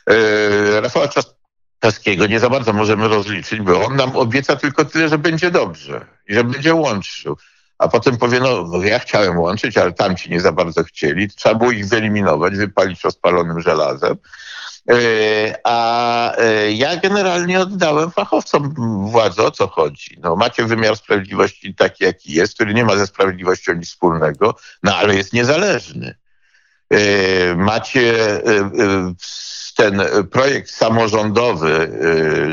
E, 0.09 0.81
Rafała 0.81 1.07
Trzaskowskiego 1.07 2.27
nie 2.27 2.39
za 2.39 2.49
bardzo 2.49 2.73
możemy 2.73 3.07
rozliczyć, 3.07 3.61
bo 3.61 3.85
on 3.85 3.95
nam 3.95 4.17
obieca 4.17 4.55
tylko 4.55 4.85
tyle, 4.85 5.09
że 5.09 5.17
będzie 5.17 5.51
dobrze 5.51 6.05
i 6.27 6.33
że 6.33 6.43
będzie 6.43 6.73
łączył 6.73 7.37
a 7.79 7.87
potem 7.87 8.17
powie, 8.17 8.39
no, 8.39 8.67
no 8.67 8.83
ja 8.83 8.99
chciałem 8.99 9.39
łączyć, 9.39 9.77
ale 9.77 9.93
tamci 9.93 10.29
nie 10.29 10.41
za 10.41 10.51
bardzo 10.51 10.83
chcieli. 10.83 11.29
Trzeba 11.29 11.55
było 11.55 11.71
ich 11.71 11.87
wyeliminować, 11.87 12.55
wypalić 12.55 13.03
rozpalonym 13.03 13.61
żelazem. 13.61 14.17
E, 14.89 15.59
a 15.63 16.35
e, 16.37 16.71
ja 16.71 16.97
generalnie 16.97 17.59
oddałem 17.59 18.11
fachowcom 18.11 18.73
władzę, 19.11 19.43
o 19.43 19.51
co 19.51 19.67
chodzi. 19.67 20.17
No, 20.21 20.35
macie 20.35 20.65
wymiar 20.65 20.97
sprawiedliwości 20.97 21.75
taki, 21.75 22.03
jaki 22.03 22.33
jest, 22.33 22.53
który 22.53 22.73
nie 22.73 22.85
ma 22.85 22.95
ze 22.95 23.07
sprawiedliwością 23.07 23.73
nic 23.73 23.89
wspólnego, 23.89 24.55
no 24.83 24.95
ale 24.95 25.15
jest 25.15 25.33
niezależny. 25.33 26.15
E, 26.89 27.55
macie 27.55 28.13
ten 29.79 30.01
projekt 30.31 30.69
samorządowy, 30.69 31.91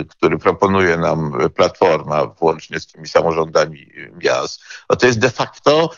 który 0.08 0.38
proponuje 0.38 0.96
nam 0.96 1.32
Platforma, 1.54 2.26
włącznie 2.26 2.80
z 2.80 2.86
tymi 2.86 3.08
samorządami 3.08 3.90
miast, 4.24 4.60
no 4.90 4.96
to 4.96 5.06
jest 5.06 5.18
de 5.18 5.30
facto 5.30 5.90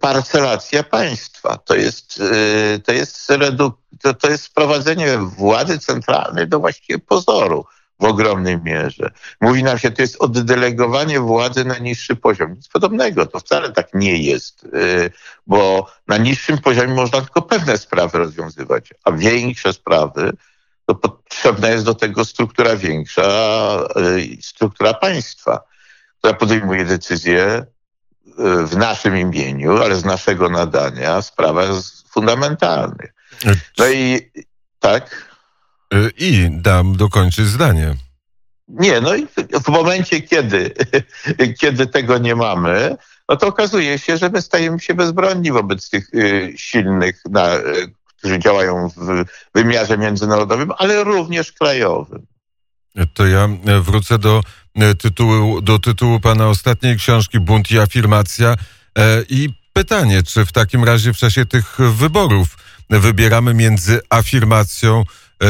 parcelacja 0.00 0.82
państwa. 0.82 1.56
To 1.56 1.74
jest, 1.74 2.22
to 2.84 2.92
jest, 2.92 3.28
to, 4.02 4.14
to 4.14 4.30
jest 4.30 4.44
sprowadzenie 4.44 5.18
władzy 5.18 5.78
centralnej 5.78 6.48
do 6.48 6.60
właściwie 6.60 6.98
pozoru 6.98 7.64
w 8.00 8.04
ogromnej 8.04 8.62
mierze. 8.62 9.10
Mówi 9.40 9.62
nam 9.62 9.78
się, 9.78 9.90
to 9.90 10.02
jest 10.02 10.16
oddelegowanie 10.18 11.20
władzy 11.20 11.64
na 11.64 11.78
niższy 11.78 12.16
poziom. 12.16 12.52
Nic 12.54 12.68
podobnego, 12.68 13.26
to 13.26 13.40
wcale 13.40 13.72
tak 13.72 13.88
nie 13.94 14.22
jest, 14.22 14.68
bo 15.46 15.86
na 16.08 16.16
niższym 16.16 16.58
poziomie 16.58 16.94
można 16.94 17.20
tylko 17.20 17.42
pewne 17.42 17.78
sprawy 17.78 18.18
rozwiązywać, 18.18 18.94
a 19.04 19.12
większe 19.12 19.72
sprawy 19.72 20.32
to 20.94 21.08
potrzebna 21.42 21.68
jest 21.68 21.84
do 21.84 21.94
tego 21.94 22.24
struktura 22.24 22.76
większa, 22.76 23.22
y, 23.96 24.42
struktura 24.42 24.94
państwa, 24.94 25.60
która 26.18 26.34
podejmuje 26.34 26.84
decyzje 26.84 27.66
y, 28.26 28.66
w 28.66 28.76
naszym 28.76 29.16
imieniu, 29.16 29.82
ale 29.82 29.96
z 29.96 30.04
naszego 30.04 30.48
nadania 30.48 31.20
w 31.20 31.26
sprawach 31.26 31.68
fundamentalnych. 32.10 33.14
No 33.78 33.88
i 33.88 34.30
tak. 34.80 35.28
Y, 35.94 36.10
I 36.18 36.48
dam 36.50 36.96
dokończyć 36.96 37.46
zdanie. 37.46 37.94
Nie, 38.68 39.00
no 39.00 39.14
i 39.14 39.26
w 39.64 39.68
momencie, 39.68 40.20
kiedy, 40.20 40.74
kiedy 41.60 41.86
tego 41.86 42.18
nie 42.18 42.34
mamy, 42.34 42.96
no 43.28 43.36
to 43.36 43.46
okazuje 43.46 43.98
się, 43.98 44.16
że 44.16 44.30
my 44.30 44.42
stajemy 44.42 44.80
się 44.80 44.94
bezbronni 44.94 45.52
wobec 45.52 45.90
tych 45.90 46.10
silnych, 46.56 47.22
na, 47.30 47.48
którzy 48.22 48.38
działają 48.38 48.88
w 48.96 49.24
wymiarze 49.54 49.98
międzynarodowym, 49.98 50.72
ale 50.78 51.04
również 51.04 51.52
krajowym. 51.52 52.26
To 53.14 53.26
ja 53.26 53.48
wrócę 53.80 54.18
do 54.18 54.42
tytułu, 54.98 55.60
do 55.60 55.78
tytułu 55.78 56.20
pana 56.20 56.48
ostatniej 56.48 56.96
książki 56.96 57.40
Bunt 57.40 57.70
i 57.70 57.78
afirmacja 57.78 58.54
i 59.28 59.48
pytanie, 59.72 60.22
czy 60.22 60.46
w 60.46 60.52
takim 60.52 60.84
razie 60.84 61.12
w 61.12 61.16
czasie 61.16 61.46
tych 61.46 61.78
wyborów 61.78 62.56
wybieramy 62.90 63.54
między 63.54 64.00
afirmacją, 64.10 65.04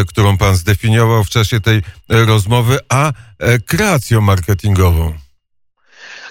którą 0.09 0.39
pan 0.39 0.57
zdefiniował 0.57 1.25
w 1.25 1.31
czasie 1.31 1.61
tej 1.61 1.83
rozmowy, 2.09 2.79
a 2.89 3.13
kreacją 3.67 4.21
marketingową? 4.21 5.15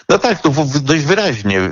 No 0.10 0.17
tak, 0.17 0.41
tu 0.41 0.53
dość 0.81 1.03
wyraźnie 1.03 1.60
e, 1.60 1.69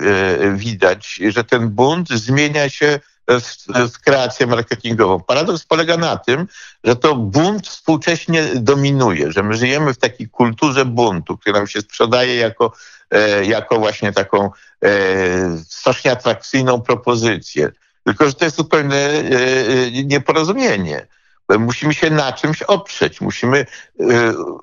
widać, 0.55 1.19
że 1.29 1.43
ten 1.43 1.69
bunt 1.69 2.09
zmienia 2.09 2.69
się 2.69 2.99
w, 3.29 3.67
w 3.93 3.99
kreację 3.99 4.47
marketingową. 4.47 5.19
Paradoks 5.19 5.65
polega 5.65 5.97
na 5.97 6.17
tym, 6.17 6.47
że 6.83 6.95
to 6.95 7.15
bunt 7.15 7.67
współcześnie 7.67 8.45
dominuje, 8.55 9.31
że 9.31 9.43
my 9.43 9.53
żyjemy 9.53 9.93
w 9.93 9.97
takiej 9.97 10.29
kulturze 10.29 10.85
buntu, 10.85 11.37
która 11.37 11.57
nam 11.57 11.67
się 11.67 11.81
sprzedaje 11.81 12.35
jako, 12.35 12.73
e, 13.11 13.45
jako 13.45 13.79
właśnie 13.79 14.11
taką 14.11 14.49
e, 14.83 14.89
strasznie 15.67 16.11
atrakcyjną 16.11 16.81
propozycję. 16.81 17.71
Tylko, 18.03 18.25
że 18.25 18.33
to 18.33 18.45
jest 18.45 18.57
zupełne 18.57 19.23
nieporozumienie. 20.05 21.07
Musimy 21.57 21.93
się 21.93 22.09
na 22.09 22.33
czymś 22.33 22.61
oprzeć, 22.61 23.21
musimy 23.21 23.57
y, 23.57 23.65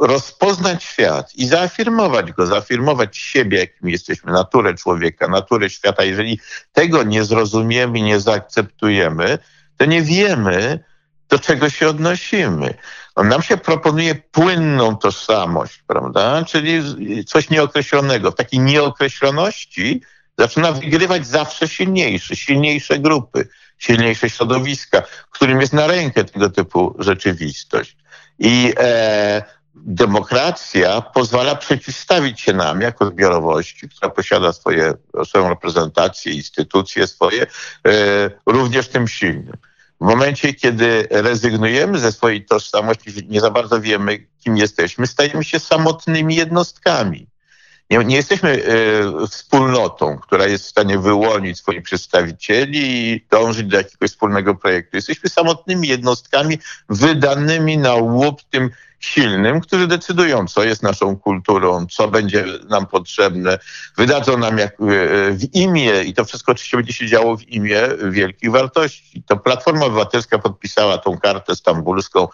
rozpoznać 0.01 0.85
świat 0.85 1.35
i 1.35 1.47
zaafirmować 1.47 2.33
go, 2.33 2.47
zaafirmować 2.47 3.17
siebie, 3.17 3.59
jakim 3.59 3.89
jesteśmy, 3.89 4.33
naturę 4.33 4.75
człowieka, 4.75 5.29
naturę 5.29 5.71
świata. 5.71 6.05
Jeżeli 6.05 6.41
tego 6.73 7.03
nie 7.03 7.25
zrozumiemy, 7.25 8.01
nie 8.01 8.21
zaakceptujemy, 8.21 9.39
to 9.77 9.85
nie 9.85 10.03
wiemy, 10.03 10.85
do 11.29 11.39
czego 11.39 11.71
się 11.71 11.89
odnosimy. 11.89 12.75
No, 13.17 13.25
nam 13.25 13.43
się 13.43 13.57
proponuje 13.57 14.15
płynną 14.15 14.97
tożsamość, 14.97 15.83
prawda? 15.87 16.45
Czyli 16.45 16.83
coś 17.25 17.51
nieokreślonego. 17.51 18.31
W 18.31 18.35
takiej 18.35 18.61
nieokreśloności 18.61 20.03
zaczyna 20.39 20.73
wygrywać 20.73 21.27
zawsze 21.27 21.69
silniejszy, 21.69 22.37
silniejsze 22.37 22.99
grupy 22.99 23.49
silniejsze 23.79 24.31
środowiska, 24.31 25.03
którym 25.31 25.61
jest 25.61 25.73
na 25.73 25.87
rękę 25.87 26.25
tego 26.25 26.51
typu 26.51 26.97
rzeczywistość. 26.99 27.97
I 28.39 28.75
e, 28.79 29.43
demokracja 29.75 31.01
pozwala 31.01 31.57
przeciwstawić 31.57 32.41
się 32.41 32.53
nam 32.53 32.81
jako 32.81 33.07
zbiorowości, 33.07 33.89
która 33.89 34.11
posiada 34.11 34.53
swoje, 34.53 34.95
swoją 35.25 35.49
reprezentację, 35.49 36.33
instytucje 36.33 37.07
swoje, 37.07 37.43
e, 37.87 38.31
również 38.47 38.89
tym 38.89 39.09
silnym. 39.09 39.57
W 40.01 40.05
momencie, 40.05 40.55
kiedy 40.55 41.09
rezygnujemy 41.11 41.99
ze 41.99 42.13
swojej 42.13 42.45
tożsamości, 42.45 43.11
nie 43.29 43.41
za 43.41 43.51
bardzo 43.51 43.81
wiemy, 43.81 44.27
kim 44.45 44.57
jesteśmy, 44.57 45.07
stajemy 45.07 45.45
się 45.45 45.61
samotnymi 45.61 46.37
jednostkami. 46.37 47.27
Nie, 47.91 47.99
nie 47.99 48.17
jesteśmy 48.17 48.51
y, 48.51 49.27
wspólnotą, 49.31 50.19
która 50.19 50.47
jest 50.47 50.65
w 50.65 50.69
stanie 50.69 50.99
wyłonić 50.99 51.59
swoich 51.59 51.83
przedstawicieli 51.83 53.11
i 53.11 53.25
dążyć 53.31 53.67
do 53.67 53.77
jakiegoś 53.77 54.11
wspólnego 54.11 54.55
projektu. 54.55 54.97
Jesteśmy 54.97 55.31
samotnymi 55.31 55.89
jednostkami 55.89 56.59
wydanymi 56.89 57.79
na 57.79 57.95
łup 57.95 58.43
tym 58.43 58.71
silnym, 59.01 59.61
którzy 59.61 59.87
decydują, 59.87 60.47
co 60.47 60.65
jest 60.65 60.83
naszą 60.83 61.17
kulturą, 61.17 61.87
co 61.91 62.09
będzie 62.09 62.45
nam 62.69 62.87
potrzebne. 62.87 63.59
Wydadzą 63.97 64.39
nam 64.39 64.59
jak, 64.59 64.73
y, 64.73 65.33
w 65.33 65.55
imię, 65.55 66.05
i 66.05 66.15
to 66.15 66.25
wszystko 66.25 66.53
oczywiście 66.53 66.77
będzie 66.77 66.93
się 66.93 67.07
działo 67.07 67.37
w 67.37 67.49
imię 67.49 67.83
wielkich 68.11 68.51
wartości. 68.51 69.23
To 69.27 69.37
Platforma 69.37 69.87
Obywatelska 69.87 70.39
podpisała 70.39 70.99
tą 70.99 71.19
kartę 71.19 71.57
stambulską 71.57 72.29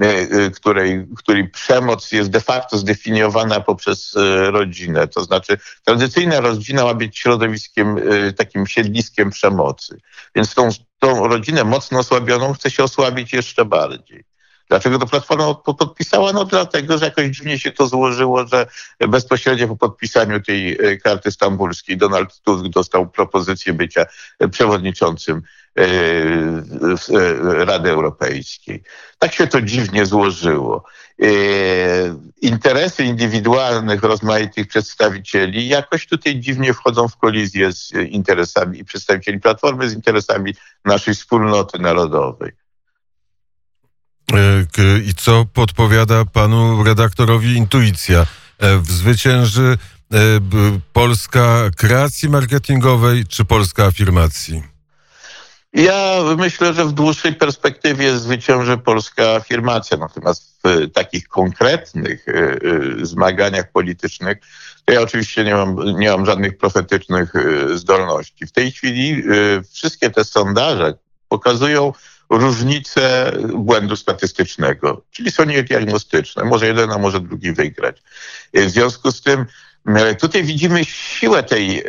E, 0.00 0.06
e, 0.06 0.50
której, 0.50 1.06
której 1.16 1.48
przemoc 1.48 2.12
jest 2.12 2.30
de 2.30 2.40
facto 2.40 2.78
zdefiniowana 2.78 3.60
poprzez 3.60 4.16
e, 4.16 4.50
rodzinę. 4.50 5.08
To 5.08 5.24
znaczy 5.24 5.58
tradycyjna 5.84 6.40
rodzina 6.40 6.84
ma 6.84 6.94
być 6.94 7.18
środowiskiem, 7.18 7.96
takim 8.36 8.66
siedliskiem 8.66 9.30
przemocy. 9.30 9.98
Więc 10.34 10.54
tą, 10.54 10.68
tą 10.98 11.28
rodzinę 11.28 11.64
mocno 11.64 11.98
osłabioną 11.98 12.52
chce 12.52 12.70
się 12.70 12.84
osłabić 12.84 13.32
jeszcze 13.32 13.64
bardziej. 13.64 14.24
Dlaczego 14.68 14.98
to 14.98 15.06
Platforma 15.06 15.54
podpisała? 15.54 16.32
No 16.32 16.44
dlatego, 16.44 16.98
że 16.98 17.04
jakoś 17.04 17.26
dziwnie 17.26 17.58
się 17.58 17.72
to 17.72 17.86
złożyło, 17.86 18.46
że 18.46 18.66
bezpośrednio 19.08 19.68
po 19.68 19.76
podpisaniu 19.76 20.40
tej 20.40 20.78
karty 21.04 21.30
stambulskiej 21.30 21.96
Donald 21.96 22.40
Tusk 22.40 22.66
dostał 22.66 23.10
propozycję 23.10 23.72
bycia 23.72 24.06
przewodniczącym 24.50 25.42
Rady 27.42 27.90
Europejskiej. 27.90 28.82
Tak 29.18 29.34
się 29.34 29.46
to 29.46 29.60
dziwnie 29.60 30.06
złożyło. 30.06 30.84
Interesy 32.42 33.04
indywidualnych, 33.04 34.02
rozmaitych 34.02 34.68
przedstawicieli 34.68 35.68
jakoś 35.68 36.06
tutaj 36.06 36.40
dziwnie 36.40 36.74
wchodzą 36.74 37.08
w 37.08 37.16
kolizję 37.16 37.72
z 37.72 37.92
interesami 37.92 38.84
przedstawicieli 38.84 39.40
Platformy, 39.40 39.88
z 39.88 39.94
interesami 39.94 40.54
naszej 40.84 41.14
wspólnoty 41.14 41.78
narodowej. 41.78 42.52
E, 44.34 44.98
I 44.98 45.14
co 45.14 45.44
podpowiada 45.44 46.24
panu 46.24 46.84
redaktorowi 46.84 47.56
intuicja? 47.56 48.26
E, 48.58 48.82
zwycięży 48.84 49.78
e, 50.12 50.18
Polska 50.92 51.70
kreacji 51.76 52.28
marketingowej 52.28 53.26
czy 53.26 53.44
Polska 53.44 53.84
afirmacji? 53.84 54.62
Ja 55.72 56.22
myślę, 56.36 56.74
że 56.74 56.84
w 56.84 56.92
dłuższej 56.92 57.34
perspektywie 57.34 58.18
zwycięży 58.18 58.78
polska 58.78 59.34
afirmacja, 59.34 59.96
natomiast 59.96 60.60
w 60.64 60.90
takich 60.92 61.28
konkretnych 61.28 62.26
zmaganiach 63.02 63.72
politycznych 63.72 64.38
to 64.84 64.92
ja 64.92 65.00
oczywiście 65.00 65.44
nie 65.44 65.54
mam, 65.54 65.98
nie 65.98 66.10
mam 66.10 66.26
żadnych 66.26 66.58
profetycznych 66.58 67.32
zdolności. 67.74 68.46
W 68.46 68.52
tej 68.52 68.72
chwili 68.72 69.22
wszystkie 69.72 70.10
te 70.10 70.24
sondaże 70.24 70.94
pokazują 71.28 71.92
różnice 72.30 73.32
błędu 73.54 73.96
statystycznego, 73.96 75.02
czyli 75.10 75.30
są 75.30 75.44
niediagnostyczne. 75.44 76.44
Może 76.44 76.66
jeden, 76.66 76.90
a 76.90 76.98
może 76.98 77.20
drugi 77.20 77.52
wygrać. 77.52 78.02
W 78.54 78.70
związku 78.70 79.12
z 79.12 79.22
tym 79.22 79.46
e, 79.86 80.14
tutaj 80.14 80.44
widzimy 80.44 80.84
siłę 80.84 81.42
tej, 81.42 81.78
e, 81.78 81.84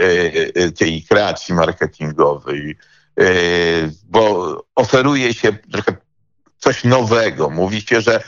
e, 0.55 0.71
tej 0.71 1.03
kreacji 1.03 1.55
marketingowej, 1.55 2.77
bo 4.03 4.65
oferuje 4.75 5.33
się 5.33 5.53
trochę 5.71 5.95
coś 6.57 6.83
nowego. 6.83 7.49
Mówi 7.49 7.81
się, 7.81 8.01
że, 8.01 8.23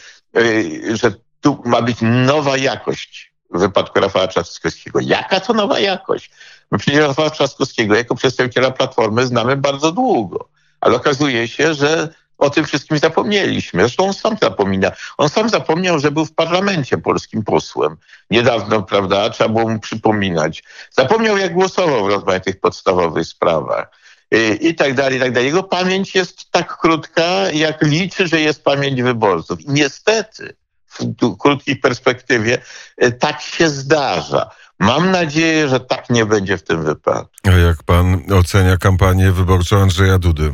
że 0.93 1.13
tu 1.41 1.61
ma 1.65 1.81
być 1.81 1.97
nowa 2.01 2.57
jakość 2.57 3.33
w 3.53 3.59
wypadku 3.59 3.99
Rafała 3.99 4.27
Trzaskowskiego. 4.27 4.99
Jaka 4.99 5.39
to 5.39 5.53
nowa 5.53 5.79
jakość? 5.79 6.31
My 6.71 6.77
przecież 6.77 6.99
Rafała 6.99 7.29
Trzaskowskiego 7.29 7.95
jako 7.95 8.15
przedstawiciela 8.15 8.71
Platformy 8.71 9.27
znamy 9.27 9.57
bardzo 9.57 9.91
długo 9.91 10.50
ale 10.81 10.95
okazuje 10.95 11.47
się, 11.47 11.73
że 11.73 12.09
o 12.41 12.49
tym 12.49 12.65
wszystkim 12.65 12.97
zapomnieliśmy. 12.97 13.81
Zresztą 13.81 14.05
on 14.05 14.13
sam 14.13 14.37
zapomina. 14.41 14.91
On 15.17 15.29
sam 15.29 15.49
zapomniał, 15.49 15.99
że 15.99 16.11
był 16.11 16.25
w 16.25 16.33
parlamencie 16.33 16.97
polskim 16.97 17.43
posłem. 17.43 17.97
Niedawno, 18.31 18.81
prawda, 18.81 19.29
trzeba 19.29 19.49
było 19.49 19.69
mu 19.69 19.79
przypominać. 19.79 20.63
Zapomniał, 20.91 21.37
jak 21.37 21.53
głosował 21.53 22.05
w 22.05 22.09
rozmaitych 22.09 22.59
podstawowych 22.59 23.27
sprawach. 23.27 23.87
I, 24.31 24.67
i 24.67 24.75
tak 24.75 24.93
dalej, 24.93 25.17
i 25.17 25.21
tak 25.21 25.31
dalej. 25.31 25.47
Jego 25.47 25.63
pamięć 25.63 26.15
jest 26.15 26.51
tak 26.51 26.77
krótka, 26.77 27.51
jak 27.53 27.81
liczy, 27.81 28.27
że 28.27 28.41
jest 28.41 28.63
pamięć 28.63 29.01
wyborców. 29.01 29.61
I 29.61 29.65
niestety 29.67 30.55
w 30.99 31.37
krótkiej 31.37 31.75
perspektywie 31.75 32.61
e, 32.97 33.11
tak 33.11 33.41
się 33.41 33.69
zdarza. 33.69 34.49
Mam 34.79 35.11
nadzieję, 35.11 35.69
że 35.69 35.79
tak 35.79 36.09
nie 36.09 36.25
będzie 36.25 36.57
w 36.57 36.63
tym 36.63 36.83
wypadku. 36.83 37.31
A 37.43 37.51
jak 37.51 37.83
pan 37.83 38.21
ocenia 38.33 38.77
kampanię 38.77 39.31
wyborczą 39.31 39.81
Andrzeja 39.81 40.19
Dudy? 40.19 40.51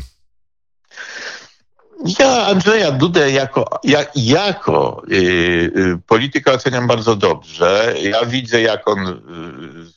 Ja 2.05 2.45
Andrzeja 2.45 2.91
Dudę 2.91 3.31
jako, 3.31 3.79
jak, 3.83 4.11
jako 4.15 5.01
yy, 5.07 5.99
polityka 6.07 6.51
oceniam 6.51 6.87
bardzo 6.87 7.15
dobrze. 7.15 7.95
Ja 8.01 8.25
widzę, 8.25 8.61
jak 8.61 8.87
on 8.87 9.07
y, 9.07 9.13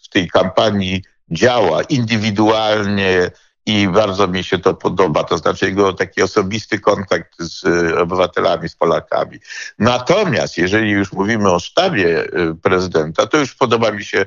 w 0.04 0.08
tej 0.08 0.28
kampanii 0.28 1.02
działa 1.30 1.82
indywidualnie 1.82 3.30
i 3.66 3.88
bardzo 3.88 4.28
mi 4.28 4.44
się 4.44 4.58
to 4.58 4.74
podoba. 4.74 5.24
To 5.24 5.38
znaczy 5.38 5.66
jego 5.66 5.92
taki 5.92 6.22
osobisty 6.22 6.78
kontakt 6.78 7.34
z 7.38 7.64
y, 7.64 7.98
obywatelami, 7.98 8.68
z 8.68 8.76
Polakami. 8.76 9.38
Natomiast 9.78 10.58
jeżeli 10.58 10.90
już 10.90 11.12
mówimy 11.12 11.50
o 11.50 11.60
sztabie 11.60 12.24
y, 12.24 12.54
prezydenta, 12.62 13.26
to 13.26 13.38
już 13.38 13.54
podoba 13.54 13.90
mi 13.90 14.04
się 14.04 14.26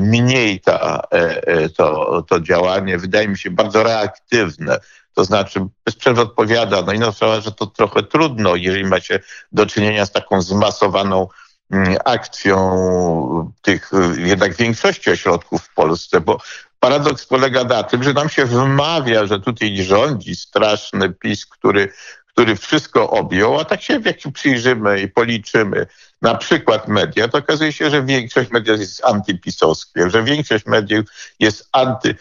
mniej 0.00 0.60
ta, 0.60 1.02
e, 1.12 1.46
e, 1.46 1.68
to, 1.68 2.22
to 2.28 2.40
działanie. 2.40 2.98
Wydaje 2.98 3.28
mi 3.28 3.38
się 3.38 3.50
bardzo 3.50 3.82
reaktywne 3.82 4.78
to 5.14 5.24
znaczy 5.24 5.60
bez 5.84 5.96
przerwy 5.96 6.20
odpowiada. 6.20 6.82
No 6.82 6.92
inna 6.92 7.12
sprawa, 7.12 7.40
że 7.40 7.52
to 7.52 7.66
trochę 7.66 8.02
trudno, 8.02 8.56
jeżeli 8.56 8.84
ma 8.84 9.00
się 9.00 9.20
do 9.52 9.66
czynienia 9.66 10.06
z 10.06 10.12
taką 10.12 10.42
zmasowaną 10.42 11.28
mm, 11.70 11.96
akcją 12.04 13.52
tych 13.62 13.90
jednak 14.16 14.54
większości 14.54 15.10
ośrodków 15.10 15.62
w 15.62 15.74
Polsce, 15.74 16.20
bo 16.20 16.38
paradoks 16.80 17.26
polega 17.26 17.64
na 17.64 17.82
tym, 17.82 18.02
że 18.02 18.12
nam 18.12 18.28
się 18.28 18.44
wmawia, 18.44 19.26
że 19.26 19.40
tutaj 19.40 19.82
rządzi 19.82 20.36
straszny 20.36 21.12
PiS, 21.12 21.46
który, 21.46 21.92
który 22.26 22.56
wszystko 22.56 23.10
objął, 23.10 23.60
a 23.60 23.64
tak 23.64 23.82
się 23.82 24.00
jak 24.04 24.20
się 24.20 24.32
przyjrzymy 24.32 25.00
i 25.00 25.08
policzymy, 25.08 25.86
na 26.22 26.34
przykład 26.34 26.88
media, 26.88 27.28
to 27.28 27.38
okazuje 27.38 27.72
się, 27.72 27.90
że 27.90 28.02
większość 28.02 28.50
mediów 28.50 28.80
jest 28.80 29.04
antypisowskie, 29.04 30.10
że 30.10 30.22
większość 30.22 30.66
mediów 30.66 31.06
jest 31.40 31.68
anty 31.72 32.14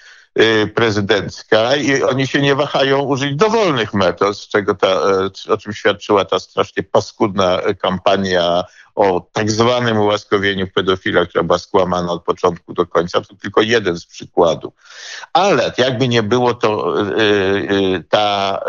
prezydencka 0.75 1.75
i 1.75 2.03
oni 2.03 2.27
się 2.27 2.41
nie 2.41 2.55
wahają 2.55 2.99
użyć 2.99 3.35
dowolnych 3.35 3.93
metod, 3.93 4.37
z 4.37 4.47
czego 4.47 4.75
ta, 4.75 5.01
o 5.49 5.57
czym 5.57 5.73
świadczyła 5.73 6.25
ta 6.25 6.39
strasznie 6.39 6.83
paskudna 6.83 7.61
kampania 7.81 8.63
o 8.95 9.27
tak 9.31 9.51
zwanym 9.51 9.97
ułaskowieniu 9.97 10.67
pedofila, 10.67 11.25
która 11.25 11.43
była 11.43 11.59
skłamana 11.59 12.11
od 12.11 12.23
początku 12.23 12.73
do 12.73 12.85
końca. 12.85 13.21
To 13.21 13.35
tylko 13.35 13.61
jeden 13.61 13.97
z 13.97 14.05
przykładów. 14.05 14.73
Ale 15.33 15.73
jakby 15.77 16.07
nie 16.07 16.23
było, 16.23 16.53
to 16.53 16.95
yy, 17.17 18.03
ta 18.09 18.59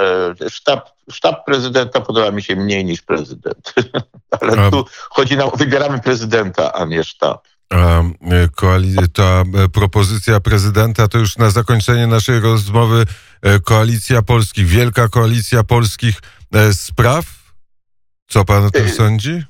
yy, 0.41 0.51
sztab, 0.51 0.91
sztab 1.11 1.45
prezydenta 1.45 2.01
podoba 2.01 2.31
mi 2.31 2.43
się 2.43 2.57
mniej 2.57 2.85
niż 2.85 3.03
prezydent. 3.03 3.75
Ale 4.41 4.71
tu 4.71 4.85
chodzi 5.11 5.37
na, 5.37 5.47
wybieramy 5.47 6.01
prezydenta, 6.01 6.73
a 6.73 6.85
nie 6.85 7.05
sztab. 7.05 7.52
A 7.73 8.03
ta 9.13 9.45
propozycja 9.73 10.41
prezydenta 10.41 11.09
to 11.09 11.19
już 11.19 11.37
na 11.37 11.51
zakończenie 11.51 12.07
naszej 12.07 12.41
rozmowy 12.41 13.05
koalicja 13.65 14.23
polskich, 14.23 14.67
wielka 14.67 15.09
koalicja 15.09 15.65
polskich 15.65 16.21
spraw. 16.73 17.25
Co 18.29 18.45
pan 18.45 18.65
o 18.65 18.71
tym 18.71 18.89
sądzi? 18.89 19.45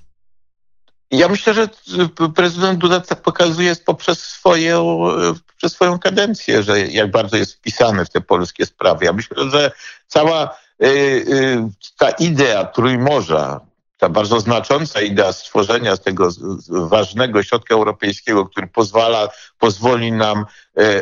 Ja 1.11 1.28
myślę, 1.28 1.54
że 1.54 1.68
prezydent 2.35 2.78
Duda 2.78 3.00
tak 3.00 3.22
pokazuje 3.22 3.76
poprzez, 3.76 4.20
swoją, 4.20 5.00
przez 5.56 5.72
swoją 5.72 5.98
kadencję, 5.98 6.62
że 6.62 6.80
jak 6.80 7.11
bardzo 7.11 7.37
jest 7.37 7.54
wpisany 7.54 8.04
w 8.04 8.11
te 8.11 8.20
polskie 8.20 8.66
sprawy. 8.66 9.04
Ja 9.04 9.12
myślę, 9.12 9.50
że 9.50 9.72
cała 10.06 10.56
ta 11.98 12.11
idea 12.11 12.64
Trójmorza, 12.64 13.61
ta 14.02 14.08
bardzo 14.08 14.40
znacząca 14.40 15.00
idea 15.00 15.32
stworzenia 15.32 15.96
tego 15.96 16.28
ważnego 16.68 17.42
środka 17.42 17.74
europejskiego, 17.74 18.46
który 18.46 18.66
pozwala, 18.66 19.28
pozwoli 19.58 20.12
nam 20.12 20.44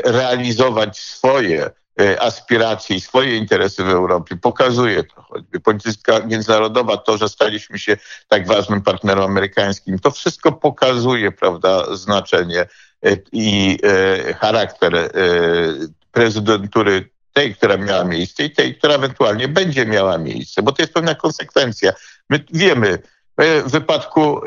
realizować 0.04 0.98
swoje 0.98 1.70
aspiracje 2.18 2.96
i 2.96 3.00
swoje 3.00 3.36
interesy 3.36 3.84
w 3.84 3.88
Europie. 3.88 4.36
Pokazuje 4.36 5.04
to 5.04 5.22
choćby 5.22 5.60
polityka 5.60 6.20
międzynarodowa, 6.26 6.96
to, 6.96 7.18
że 7.18 7.28
staliśmy 7.28 7.78
się 7.78 7.96
tak 8.28 8.46
ważnym 8.46 8.82
partnerem 8.82 9.24
amerykańskim. 9.24 9.98
To 9.98 10.10
wszystko 10.10 10.52
pokazuje, 10.52 11.32
prawda, 11.32 11.96
znaczenie 11.96 12.66
i 13.32 13.78
charakter 14.38 15.10
prezydentury 16.12 17.10
tej, 17.32 17.54
która 17.54 17.76
miała 17.76 18.04
miejsce 18.04 18.44
i 18.44 18.50
tej, 18.50 18.74
która 18.74 18.94
ewentualnie 18.94 19.48
będzie 19.48 19.86
miała 19.86 20.18
miejsce, 20.18 20.62
bo 20.62 20.72
to 20.72 20.82
jest 20.82 20.94
pewna 20.94 21.14
konsekwencja. 21.14 21.92
My 22.30 22.44
wiemy, 22.52 22.98
w 23.38 23.70
wypadku 23.70 24.40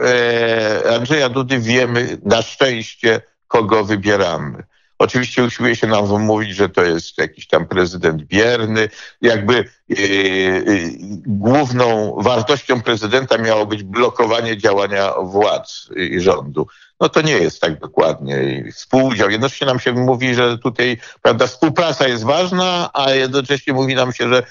Andrzeja 0.96 1.30
Dudy 1.30 1.60
wiemy 1.60 2.18
na 2.24 2.42
szczęście, 2.42 3.22
kogo 3.48 3.84
wybieramy. 3.84 4.64
Oczywiście 5.00 5.44
usiłuje 5.44 5.76
się 5.76 5.88
nam 5.88 6.08
wymówić, 6.08 6.56
że 6.56 6.70
to 6.70 6.84
jest 6.84 7.18
jakiś 7.18 7.48
tam 7.48 7.68
prezydent 7.68 8.24
bierny. 8.24 8.90
Jakby 9.22 9.54
yy, 9.90 9.98
yy, 9.98 10.90
główną 11.26 12.16
wartością 12.18 12.82
prezydenta 12.82 13.38
miało 13.38 13.66
być 13.66 13.84
blokowanie 13.84 14.58
działania 14.58 15.14
władz 15.22 15.90
i 15.96 16.20
rządu. 16.20 16.68
No 17.04 17.10
to 17.10 17.22
nie 17.22 17.32
jest 17.32 17.62
tak 17.62 17.80
dokładnie. 17.80 18.64
Współudział. 18.76 19.30
Jednocześnie 19.30 19.68
nam 19.68 19.80
się 19.80 19.94
mówi, 19.94 20.36
że 20.36 20.58
tutaj 20.58 20.98
prawda, 21.22 21.48
współpraca 21.48 22.08
jest 22.08 22.24
ważna, 22.24 22.90
a 22.94 23.12
jednocześnie 23.12 23.74
mówi 23.74 23.96
nam 23.96 24.14
się, 24.14 24.30
że 24.30 24.44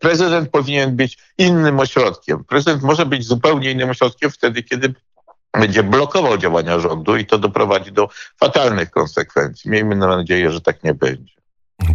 prezydent 0.00 0.50
powinien 0.50 0.96
być 0.96 1.18
innym 1.38 1.80
ośrodkiem. 1.80 2.44
Prezydent 2.44 2.82
może 2.82 3.06
być 3.06 3.26
zupełnie 3.26 3.70
innym 3.70 3.90
ośrodkiem 3.90 4.30
wtedy, 4.30 4.62
kiedy 4.62 4.94
będzie 5.52 5.82
blokował 5.82 6.38
działania 6.38 6.78
rządu 6.78 7.16
i 7.16 7.26
to 7.26 7.38
doprowadzi 7.38 7.92
do 7.92 8.08
fatalnych 8.40 8.90
konsekwencji. 8.90 9.70
Miejmy 9.70 9.96
nadzieję, 9.96 10.52
że 10.52 10.60
tak 10.60 10.84
nie 10.84 10.94
będzie. 10.94 11.34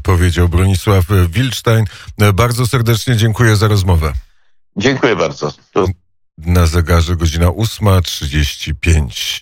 Powiedział 0.04 0.50
Bronisław 0.50 1.06
Wilczstein. 1.30 1.86
Bardzo 2.34 2.68
serdecznie 2.68 3.16
dziękuję 3.16 3.56
za 3.56 3.68
rozmowę. 3.68 4.14
Dziękuję 4.78 5.16
bardzo. 5.16 5.54
Na 6.38 6.66
zegarze 6.66 7.16
godzina 7.16 7.48
8.35. 7.48 9.42